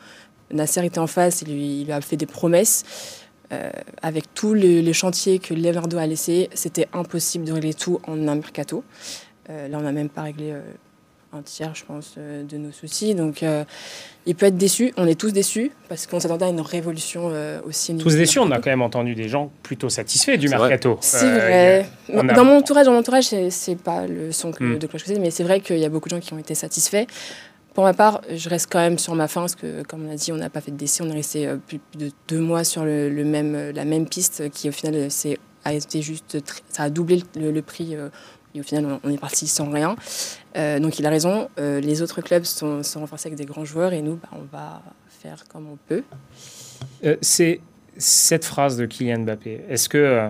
Nasser 0.51 0.83
était 0.83 0.99
en 0.99 1.07
face, 1.07 1.43
il 1.43 1.53
lui, 1.53 1.81
il 1.81 1.85
lui 1.85 1.91
a 1.91 2.01
fait 2.01 2.17
des 2.17 2.25
promesses. 2.25 2.83
Euh, 3.51 3.69
avec 4.01 4.33
tous 4.33 4.53
les, 4.53 4.93
chantiers 4.93 5.39
que 5.39 5.53
Leonardo 5.53 5.97
a 5.97 6.05
laissés, 6.05 6.49
c'était 6.53 6.87
impossible 6.93 7.45
de 7.45 7.51
régler 7.51 7.73
tout 7.73 7.99
en 8.07 8.27
un 8.27 8.35
mercato. 8.35 8.83
Euh, 9.49 9.67
là, 9.67 9.77
on 9.79 9.81
n'a 9.81 9.91
même 9.91 10.09
pas 10.09 10.23
réglé 10.23 10.53
un 11.33 11.41
tiers, 11.41 11.73
je 11.73 11.83
pense, 11.83 12.15
de 12.17 12.57
nos 12.57 12.71
soucis. 12.71 13.15
Donc, 13.15 13.43
il 14.29 14.35
peut 14.35 14.45
être 14.45 14.57
déçu. 14.57 14.93
On 14.95 15.07
est 15.07 15.19
tous 15.19 15.31
déçus 15.31 15.71
parce 15.87 16.05
qu'on 16.05 16.19
s'attendait 16.19 16.45
à 16.45 16.49
une 16.49 16.61
révolution 16.61 17.29
euh, 17.31 17.61
aussi. 17.65 17.95
Tous 17.97 18.15
déçus. 18.15 18.37
On 18.37 18.51
a 18.51 18.57
quand 18.57 18.69
même 18.69 18.83
entendu 18.83 19.15
des 19.15 19.27
gens 19.27 19.51
plutôt 19.63 19.89
satisfaits 19.89 20.37
du 20.37 20.49
mercato. 20.49 20.99
C'est 21.01 21.25
vrai. 21.25 21.89
Euh, 22.13 22.23
dans 22.35 22.45
mon 22.45 22.57
entourage, 22.57 22.85
dans 22.85 22.91
mon 22.91 22.99
entourage, 22.99 23.33
c'est 23.49 23.75
pas 23.75 24.05
le 24.05 24.31
son 24.31 24.51
que, 24.51 24.63
hmm. 24.63 24.77
de 24.77 24.85
cloche 24.85 25.07
mais 25.19 25.31
c'est 25.31 25.43
vrai 25.43 25.61
qu'il 25.61 25.79
y 25.79 25.85
a 25.85 25.89
beaucoup 25.89 26.09
de 26.09 26.15
gens 26.15 26.19
qui 26.19 26.31
ont 26.33 26.37
été 26.37 26.53
satisfaits. 26.53 27.05
Pour 27.73 27.83
ma 27.83 27.93
part, 27.93 28.21
je 28.33 28.49
reste 28.49 28.69
quand 28.71 28.79
même 28.79 28.97
sur 28.97 29.15
ma 29.15 29.27
fin 29.27 29.41
parce 29.41 29.55
que, 29.55 29.83
comme 29.83 30.05
on 30.07 30.11
a 30.11 30.15
dit, 30.15 30.31
on 30.31 30.37
n'a 30.37 30.49
pas 30.49 30.61
fait 30.61 30.71
de 30.71 30.77
décès. 30.77 31.03
On 31.03 31.09
est 31.09 31.13
resté 31.13 31.47
euh, 31.47 31.57
plus 31.57 31.79
de 31.97 32.11
deux 32.27 32.39
mois 32.39 32.63
sur 32.63 32.83
même, 32.83 33.71
la 33.71 33.85
même 33.85 34.07
piste 34.07 34.49
qui, 34.49 34.69
au 34.69 34.71
final, 34.71 35.09
c'est 35.09 35.37
a 35.65 35.77
juste, 35.99 36.37
ça 36.69 36.83
a 36.83 36.89
doublé 36.89 37.21
le, 37.35 37.61
prix 37.61 37.95
et 38.55 38.59
au 38.59 38.63
final, 38.63 38.99
on 39.03 39.09
est 39.11 39.19
parti 39.19 39.47
sans 39.47 39.69
rien. 39.69 39.95
Euh, 40.57 40.79
donc 40.79 40.99
il 40.99 41.05
a 41.05 41.09
raison. 41.09 41.49
Euh, 41.59 41.79
les 41.79 42.01
autres 42.01 42.21
clubs 42.21 42.43
sont, 42.43 42.81
sont, 42.83 43.01
renforcés 43.01 43.27
avec 43.27 43.37
des 43.37 43.45
grands 43.45 43.65
joueurs 43.65 43.93
et 43.93 44.01
nous, 44.01 44.15
bah, 44.15 44.29
on 44.33 44.43
va 44.51 44.81
faire 45.07 45.43
comme 45.47 45.67
on 45.67 45.77
peut. 45.87 46.03
Euh, 47.03 47.15
c'est 47.21 47.61
cette 47.97 48.45
phrase 48.45 48.77
de 48.77 48.85
Kylian 48.85 49.19
Mbappé. 49.19 49.61
Est-ce 49.69 49.87
que, 49.89 50.29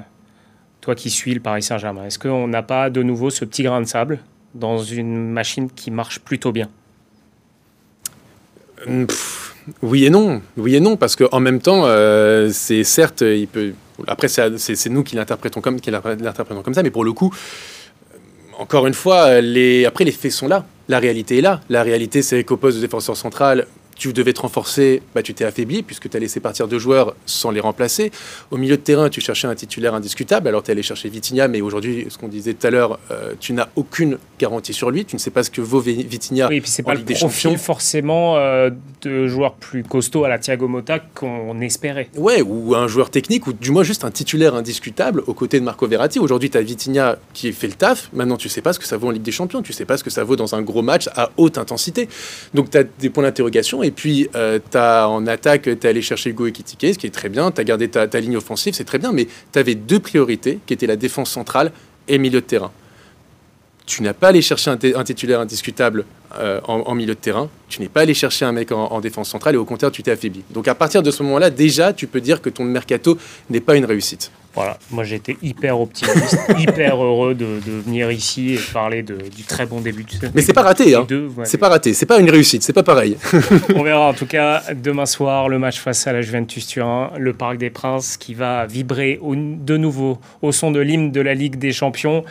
toi 0.81 0.95
qui 0.95 1.09
suis 1.09 1.33
le 1.33 1.39
Paris 1.39 1.63
Saint-Germain, 1.63 2.05
est-ce 2.05 2.19
qu'on 2.19 2.47
n'a 2.47 2.63
pas 2.63 2.89
de 2.89 3.03
nouveau 3.03 3.29
ce 3.29 3.45
petit 3.45 3.63
grain 3.63 3.81
de 3.81 3.85
sable 3.87 4.19
dans 4.53 4.79
une 4.79 5.31
machine 5.31 5.69
qui 5.69 5.91
marche 5.91 6.19
plutôt 6.19 6.51
bien? 6.51 6.69
Oui 9.81 10.05
et 10.05 10.09
non. 10.09 10.41
Oui 10.57 10.75
et 10.75 10.79
non, 10.79 10.97
parce 10.97 11.15
qu'en 11.15 11.39
même 11.39 11.59
temps, 11.59 11.85
c'est 12.51 12.83
certes. 12.83 13.23
Après, 14.07 14.27
c'est 14.27 14.89
nous 14.89 15.03
qui 15.03 15.15
l'interprétons 15.15 15.61
comme, 15.61 15.79
ça, 16.73 16.83
mais 16.83 16.91
pour 16.91 17.03
le 17.03 17.13
coup, 17.13 17.33
encore 18.57 18.87
une 18.87 18.93
fois, 18.93 19.25
après, 19.85 20.03
les 20.05 20.11
faits 20.11 20.31
sont 20.31 20.47
là. 20.47 20.65
La 20.87 20.99
réalité 20.99 21.37
est 21.37 21.41
là. 21.41 21.61
La 21.69 21.83
réalité, 21.83 22.21
c'est 22.21 22.43
qu'au 22.43 22.57
poste 22.57 22.77
de 22.77 22.81
défenseur 22.81 23.15
central, 23.15 23.67
tu 23.99 24.13
devais 24.13 24.33
te 24.33 24.41
renforcer, 24.41 25.03
bah, 25.13 25.21
tu 25.21 25.33
t'es 25.33 25.43
affaibli 25.43 25.83
puisque 25.83 26.09
tu 26.09 26.17
as 26.17 26.19
laissé 26.19 26.39
partir 26.39 26.67
deux 26.67 26.79
joueurs 26.79 27.15
sans 27.25 27.51
les 27.51 27.59
remplacer. 27.59 28.11
Au 28.49 28.57
milieu 28.57 28.77
de 28.77 28.81
terrain, 28.81 29.09
tu 29.09 29.19
cherchais 29.19 29.47
un 29.47 29.55
titulaire 29.55 29.93
indiscutable, 29.93 30.47
alors 30.47 30.63
tu 30.63 30.69
es 30.69 30.71
allé 30.71 30.81
chercher 30.81 31.09
Vitinha, 31.09 31.49
mais 31.49 31.59
aujourd'hui, 31.59 32.07
ce 32.09 32.17
qu'on 32.17 32.29
disait 32.29 32.53
tout 32.53 32.65
à 32.65 32.69
l'heure, 32.71 32.97
euh, 33.11 33.33
tu 33.39 33.51
n'as 33.51 33.67
aucune 33.75 34.17
garantie 34.39 34.73
sur 34.73 34.89
lui, 34.89 35.03
tu 35.03 35.17
ne 35.17 35.19
sais 35.19 35.31
pas 35.31 35.43
ce 35.43 35.51
que 35.51 35.59
vaut 35.59 35.81
Vitinha. 35.81 36.47
Oui, 36.47 36.55
et 36.55 36.61
puis 36.61 36.69
c'est 36.69 36.81
pas 36.81 36.93
le 36.93 37.03
profil 37.03 37.57
forcément 37.57 38.37
euh, 38.37 38.69
de 39.01 39.27
joueur 39.27 39.53
plus 39.55 39.83
costaud 39.83 40.23
à 40.23 40.29
la 40.29 40.39
Thiago 40.39 40.69
Motta 40.69 40.99
qu'on 40.99 41.59
espérait. 41.59 42.07
Ouais, 42.15 42.41
ou 42.41 42.73
un 42.75 42.87
joueur 42.87 43.09
technique, 43.09 43.47
ou 43.47 43.53
du 43.53 43.71
moins 43.71 43.83
juste 43.83 44.05
un 44.05 44.11
titulaire 44.11 44.55
indiscutable 44.55 45.23
aux 45.27 45.33
côtés 45.33 45.59
de 45.59 45.65
Marco 45.65 45.85
Verratti. 45.87 46.19
Aujourd'hui, 46.19 46.49
tu 46.49 46.57
as 46.57 46.61
Vitinha 46.61 47.17
qui 47.33 47.51
fait 47.51 47.67
le 47.67 47.73
taf, 47.73 48.09
maintenant 48.13 48.37
tu 48.37 48.47
sais 48.47 48.61
pas 48.61 48.71
ce 48.71 48.79
que 48.79 48.85
ça 48.85 48.95
vaut 48.95 49.07
en 49.07 49.11
Ligue 49.11 49.23
des 49.23 49.33
Champions, 49.33 49.61
tu 49.61 49.73
sais 49.73 49.85
pas 49.85 49.97
ce 49.97 50.05
que 50.05 50.09
ça 50.09 50.23
vaut 50.23 50.37
dans 50.37 50.55
un 50.55 50.61
gros 50.61 50.81
match 50.81 51.09
à 51.17 51.31
haute 51.35 51.57
intensité. 51.57 52.07
Donc 52.53 52.69
tu 52.69 52.77
as 52.77 52.83
des 52.83 53.09
points 53.09 53.23
d'interrogation 53.23 53.83
et 53.83 53.88
puis, 53.91 54.29
euh, 54.35 54.59
en 54.75 55.25
attaque, 55.27 55.63
tu 55.63 55.71
es 55.71 55.85
allé 55.85 56.01
chercher 56.01 56.31
Hugo 56.31 56.47
Ekitike, 56.47 56.93
ce 56.93 56.99
qui 56.99 57.07
est 57.07 57.11
très 57.11 57.29
bien. 57.29 57.51
Tu 57.51 57.61
as 57.61 57.63
gardé 57.63 57.89
ta, 57.89 58.05
ligne 58.19 58.37
offensive, 58.37 58.73
c'est 58.73 58.83
très 58.83 58.99
bien. 58.99 59.11
Mais 59.11 59.27
tu 59.51 59.59
avais 59.59 59.75
deux 59.75 59.99
priorités, 59.99 60.59
qui 60.65 60.73
étaient 60.73 60.87
la 60.87 60.95
défense 60.95 61.29
centrale 61.29 61.71
et 62.07 62.17
milieu 62.17 62.41
de 62.41 62.45
terrain. 62.45 62.71
Tu 63.85 64.03
n'as 64.03 64.13
pas 64.13 64.27
allé 64.27 64.41
chercher 64.41 64.69
un, 64.71 65.03
titulaire 65.03 65.39
indiscutable 65.39 66.05
euh, 66.37 66.61
en, 66.65 66.93
milieu 66.93 67.15
de 67.15 67.19
terrain. 67.19 67.49
Tu 67.69 67.81
n'es 67.81 67.89
pas 67.89 68.01
allé 68.01 68.13
chercher 68.13 68.45
un 68.45 68.51
mec 68.51 68.71
en, 68.71 68.99
défense 69.01 69.29
centrale 69.29 69.55
et 69.55 69.57
au 69.57 69.65
contraire, 69.65 69.91
tu 69.91 70.03
t'es 70.03 70.11
affaibli. 70.11 70.43
Donc 70.51 70.67
à 70.67 70.75
partir 70.75 71.01
de 71.01 71.09
ce 71.09 71.23
moment-là, 71.23 71.49
déjà, 71.49 71.91
tu 71.91 72.05
peux 72.05 72.21
dire 72.21 72.39
que 72.39 72.49
ton 72.49 72.63
mercato 72.65 73.17
n'est 73.49 73.61
pas 73.61 73.75
une 73.75 73.85
réussite. 73.85 74.31
Voilà, 74.55 74.77
moi 74.91 75.03
j'étais 75.03 75.37
hyper 75.41 75.79
optimiste, 75.79 76.37
hyper 76.57 77.01
heureux 77.03 77.35
de, 77.35 77.45
venir 77.45 78.11
ici 78.11 78.55
et 78.55 78.59
parler 78.73 79.03
du 79.03 79.43
très 79.47 79.65
bon 79.65 79.79
début 79.79 80.03
de 80.03 80.09
Mais 80.33 80.41
c'est 80.41 80.53
pas 80.53 80.63
raté, 80.63 80.95
hein. 80.95 81.05
C'est 81.43 81.57
pas 81.57 81.69
raté, 81.69 81.93
c'est 81.93 82.05
pas 82.05 82.19
une 82.19 82.29
réussite, 82.29 82.63
c'est 82.63 82.73
pas 82.73 82.83
pareil. 82.83 83.17
On 83.75 83.83
verra 83.83 84.09
en 84.09 84.13
tout 84.13 84.25
cas 84.25 84.63
demain 84.75 85.05
soir 85.05 85.49
le 85.49 85.59
match 85.59 85.79
face 85.79 86.07
à 86.07 86.13
la 86.13 86.21
Juventus 86.21 86.65
Turin, 86.65 87.11
le 87.17 87.33
Parc 87.33 87.57
des 87.57 87.69
Princes 87.69 88.17
qui 88.17 88.33
va 88.33 88.65
vibrer 88.65 89.19
de 89.21 89.77
nouveau 89.77 90.19
au 90.41 90.51
son 90.51 90.71
de 90.71 90.79
l'hymne 90.79 91.11
de 91.11 91.21
la 91.21 91.35
Ligue 91.35 91.57
des 91.57 91.71
Champions. 91.71 92.23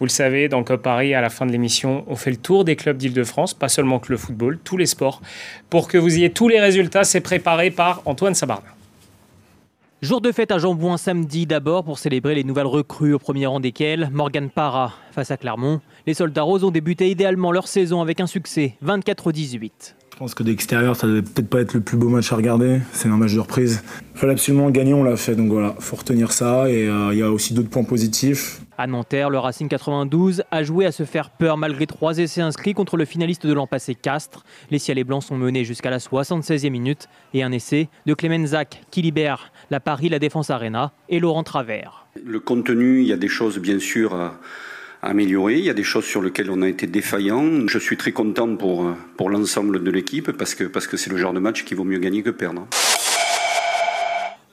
Vous 0.00 0.06
le 0.06 0.10
savez, 0.10 0.48
dans 0.48 0.64
Cop 0.64 0.82
Paris, 0.82 1.14
à 1.14 1.20
la 1.20 1.30
fin 1.30 1.46
de 1.46 1.52
l'émission, 1.52 2.04
on 2.08 2.16
fait 2.16 2.30
le 2.30 2.36
tour 2.36 2.64
des 2.64 2.76
clubs 2.76 2.96
d'Île-de-France, 2.96 3.54
pas 3.54 3.68
seulement 3.68 4.00
que 4.00 4.10
le 4.10 4.18
football, 4.18 4.58
tous 4.64 4.76
les 4.76 4.86
sports. 4.86 5.22
Pour 5.70 5.88
que 5.88 5.98
vous 5.98 6.16
ayez 6.16 6.30
tous 6.30 6.48
les 6.48 6.60
résultats, 6.60 7.04
c'est 7.04 7.20
préparé 7.20 7.70
par 7.70 8.02
Antoine 8.04 8.34
Sabardin. 8.34 8.73
Jour 10.04 10.20
de 10.20 10.32
fête 10.32 10.50
à 10.50 10.58
Jambouin 10.58 10.98
samedi 10.98 11.46
d'abord 11.46 11.82
pour 11.82 11.98
célébrer 11.98 12.34
les 12.34 12.44
nouvelles 12.44 12.66
recrues 12.66 13.14
au 13.14 13.18
premier 13.18 13.46
rang 13.46 13.58
desquelles 13.58 14.10
Morgan 14.12 14.50
Parra 14.50 14.92
face 15.12 15.30
à 15.30 15.38
Clermont. 15.38 15.80
Les 16.06 16.12
soldats 16.12 16.42
roses 16.42 16.62
ont 16.62 16.70
débuté 16.70 17.08
idéalement 17.08 17.50
leur 17.52 17.68
saison 17.68 18.02
avec 18.02 18.20
un 18.20 18.26
succès 18.26 18.76
24-18. 18.84 19.70
Je 20.12 20.18
pense 20.18 20.34
que 20.34 20.42
d'extérieur, 20.42 20.94
ça 20.94 21.06
devait 21.06 21.22
peut-être 21.22 21.48
pas 21.48 21.62
être 21.62 21.72
le 21.72 21.80
plus 21.80 21.96
beau 21.96 22.10
match 22.10 22.30
à 22.32 22.36
regarder. 22.36 22.80
C'est 22.92 23.08
un 23.08 23.16
match 23.16 23.32
de 23.32 23.40
reprise. 23.40 23.82
Il 24.14 24.20
fallait 24.20 24.34
absolument 24.34 24.68
gagner, 24.68 24.92
on 24.92 25.04
l'a 25.04 25.16
fait. 25.16 25.36
Donc 25.36 25.50
voilà, 25.50 25.74
faut 25.78 25.96
retenir 25.96 26.32
ça. 26.32 26.68
Et 26.68 26.86
euh, 26.86 27.14
il 27.14 27.18
y 27.18 27.22
a 27.22 27.30
aussi 27.32 27.54
d'autres 27.54 27.70
points 27.70 27.84
positifs. 27.84 28.60
À 28.76 28.88
Nanterre, 28.88 29.30
le 29.30 29.38
Racing 29.38 29.68
92 29.68 30.42
a 30.50 30.62
joué 30.64 30.84
à 30.84 30.90
se 30.90 31.04
faire 31.04 31.30
peur 31.30 31.56
malgré 31.56 31.86
trois 31.86 32.18
essais 32.18 32.40
inscrits 32.40 32.74
contre 32.74 32.96
le 32.96 33.04
finaliste 33.04 33.46
de 33.46 33.52
l'an 33.52 33.68
passé 33.68 33.94
Castres. 33.94 34.44
Les 34.70 34.80
Ciels 34.80 34.98
et 34.98 35.04
Blancs 35.04 35.22
sont 35.22 35.36
menés 35.36 35.64
jusqu'à 35.64 35.90
la 35.90 35.98
76e 35.98 36.70
minute 36.70 37.08
et 37.34 37.44
un 37.44 37.52
essai 37.52 37.88
de 38.06 38.14
Clément 38.14 38.44
Zach 38.46 38.82
qui 38.90 39.02
libère 39.02 39.52
la 39.70 39.78
Paris 39.78 40.08
La 40.08 40.18
Défense 40.18 40.50
Arena 40.50 40.92
et 41.08 41.20
Laurent 41.20 41.44
Travers. 41.44 42.06
Le 42.24 42.40
contenu, 42.40 43.02
il 43.02 43.06
y 43.06 43.12
a 43.12 43.16
des 43.16 43.28
choses 43.28 43.58
bien 43.58 43.78
sûr 43.78 44.12
à 44.14 44.40
améliorer. 45.02 45.58
Il 45.58 45.64
y 45.64 45.70
a 45.70 45.74
des 45.74 45.84
choses 45.84 46.04
sur 46.04 46.20
lesquelles 46.20 46.50
on 46.50 46.62
a 46.62 46.68
été 46.68 46.88
défaillant. 46.88 47.68
Je 47.68 47.78
suis 47.78 47.96
très 47.96 48.12
content 48.12 48.56
pour, 48.56 49.28
l'ensemble 49.28 49.84
de 49.84 49.90
l'équipe 49.92 50.32
parce 50.32 50.54
que 50.54 50.96
c'est 50.96 51.10
le 51.10 51.16
genre 51.16 51.32
de 51.32 51.40
match 51.40 51.64
qui 51.64 51.74
vaut 51.74 51.84
mieux 51.84 51.98
gagner 51.98 52.24
que 52.24 52.30
perdre. 52.30 52.66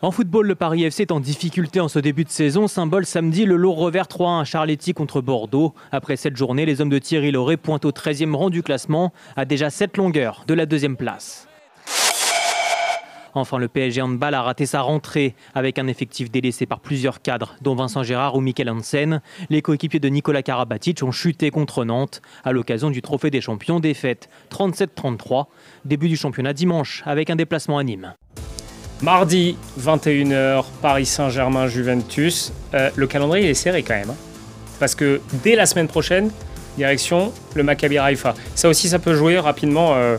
En 0.03 0.09
football, 0.09 0.47
le 0.47 0.55
Paris 0.55 0.83
FC 0.83 1.03
est 1.03 1.11
en 1.11 1.19
difficulté 1.19 1.79
en 1.79 1.87
ce 1.87 1.99
début 1.99 2.23
de 2.23 2.29
saison. 2.29 2.67
Symbole 2.67 3.05
samedi, 3.05 3.45
le 3.45 3.55
lourd 3.55 3.77
revers 3.77 4.07
3-1 4.07 4.41
à 4.41 4.43
Charletti 4.45 4.95
contre 4.95 5.21
Bordeaux. 5.21 5.75
Après 5.91 6.15
cette 6.15 6.35
journée, 6.35 6.65
les 6.65 6.81
hommes 6.81 6.89
de 6.89 6.97
Thierry 6.97 7.31
Lauré 7.31 7.55
pointent 7.55 7.85
au 7.85 7.91
13e 7.91 8.33
rang 8.33 8.49
du 8.49 8.63
classement, 8.63 9.13
à 9.35 9.45
déjà 9.45 9.69
7 9.69 9.97
longueurs 9.97 10.43
de 10.47 10.55
la 10.55 10.65
deuxième 10.65 10.97
place. 10.97 11.47
Enfin, 13.35 13.59
le 13.59 13.67
PSG 13.67 14.01
Handball 14.01 14.33
a 14.33 14.41
raté 14.41 14.65
sa 14.65 14.81
rentrée 14.81 15.35
avec 15.53 15.77
un 15.77 15.85
effectif 15.85 16.31
délaissé 16.31 16.65
par 16.65 16.79
plusieurs 16.79 17.21
cadres, 17.21 17.55
dont 17.61 17.75
Vincent 17.75 18.01
Gérard 18.01 18.35
ou 18.35 18.41
Michael 18.41 18.71
Hansen. 18.71 19.21
Les 19.51 19.61
coéquipiers 19.61 19.99
de 19.99 20.09
Nicolas 20.09 20.41
Karabatic 20.41 21.03
ont 21.03 21.11
chuté 21.11 21.51
contre 21.51 21.85
Nantes 21.85 22.23
à 22.43 22.53
l'occasion 22.53 22.89
du 22.89 23.03
Trophée 23.03 23.29
des 23.29 23.39
Champions, 23.39 23.79
défaite 23.79 24.29
37-33. 24.49 25.45
Début 25.85 26.09
du 26.09 26.17
championnat 26.17 26.53
dimanche 26.53 27.03
avec 27.05 27.29
un 27.29 27.35
déplacement 27.35 27.77
à 27.77 27.83
Nîmes. 27.83 28.15
Mardi, 29.01 29.57
21h, 29.79 30.63
Paris 30.81 31.07
Saint-Germain, 31.07 31.67
Juventus. 31.67 32.51
Euh, 32.75 32.89
le 32.95 33.07
calendrier 33.07 33.49
est 33.49 33.55
serré 33.55 33.81
quand 33.81 33.95
même. 33.95 34.11
Hein. 34.11 34.15
parce 34.79 34.95
que 34.95 35.21
dès 35.43 35.55
la 35.55 35.65
semaine 35.65 35.87
prochaine, 35.87 36.31
direction 36.77 37.31
le 37.55 37.63
Maccabi 37.63 37.99
Raifa. 37.99 38.33
Ça 38.55 38.69
aussi, 38.69 38.89
ça 38.89 38.99
peut 38.99 39.15
jouer 39.15 39.39
rapidement. 39.39 39.93
Euh, 39.95 40.17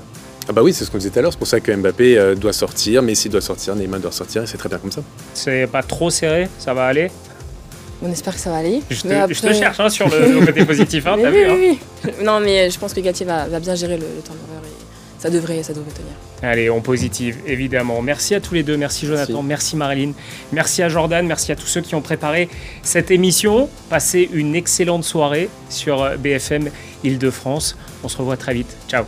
ah 0.49 0.53
bah 0.53 0.63
oui, 0.63 0.73
c'est 0.73 0.85
ce 0.85 0.91
qu'on 0.91 0.99
disait 0.99 1.11
tout 1.11 1.19
à 1.21 1.23
l'heure, 1.23 1.33
c'est 1.33 1.39
pour 1.39 1.47
ça 1.47 1.61
que 1.61 1.73
Mbappé 1.73 2.19
euh, 2.19 2.35
doit 2.35 2.53
sortir, 2.53 3.03
Messi 3.03 3.29
doit 3.29 3.41
sortir, 3.41 3.77
Neymar 3.77 4.01
doit 4.01 4.11
sortir, 4.11 4.43
et 4.43 4.47
c'est 4.47 4.59
très 4.59 4.69
bien 4.69 4.79
comme 4.79 4.91
ça. 4.91 5.03
C'est 5.35 5.69
pas 5.69 5.85
trop 5.85 6.11
serré, 6.11 6.49
ça 6.59 6.75
va 6.75 6.87
aller? 6.87 7.11
On 8.05 8.11
espère 8.11 8.35
que 8.35 8.41
ça 8.41 8.51
va 8.51 8.57
aller. 8.57 8.83
Je 8.91 9.03
te, 9.03 9.53
cherche 9.53 9.79
hein, 9.79 9.89
sur 9.89 10.09
le, 10.09 10.45
côté 10.47 10.65
positif, 10.65 11.07
hein, 11.07 11.17
t'as 11.23 11.31
vu 11.31 11.45
hein. 11.45 12.11
Non 12.25 12.41
mais 12.41 12.69
je 12.69 12.79
pense 12.79 12.93
que 12.93 13.01
Gatier 13.01 13.25
va, 13.25 13.47
bien 13.61 13.77
gérer 13.77 13.97
le, 13.97 14.07
le 14.17 14.23
turnover 14.23 14.52
et 14.52 14.52
ça 15.23 15.31
devrait, 15.31 15.63
ça 15.63 15.73
devrait 15.73 15.93
tenir. 15.93 16.13
Allez, 16.43 16.69
on 16.69 16.81
positive, 16.81 17.39
évidemment. 17.47 18.03
Merci 18.03 18.35
à 18.35 18.41
tous 18.41 18.55
les 18.55 18.65
deux, 18.65 18.77
merci 18.77 19.07
Jonathan, 19.07 19.41
merci, 19.41 19.77
Marilyn, 19.77 20.15
merci 20.51 20.83
à 20.83 20.89
Jordan, 20.89 21.25
merci 21.25 21.53
à 21.53 21.57
tous 21.57 21.69
ceux 21.69 21.81
qui 21.81 21.95
ont 21.95 22.01
préparé 22.01 22.49
cette 22.83 23.13
émission. 23.13 23.69
Passez 23.89 24.29
une 24.33 24.57
excellente 24.57 25.05
soirée 25.05 25.49
sur 25.69 26.19
BFM 26.19 26.71
Île-de-France. 27.05 27.77
On 28.03 28.09
se 28.09 28.17
revoit 28.17 28.37
très 28.37 28.53
vite. 28.53 28.77
Ciao 28.89 29.05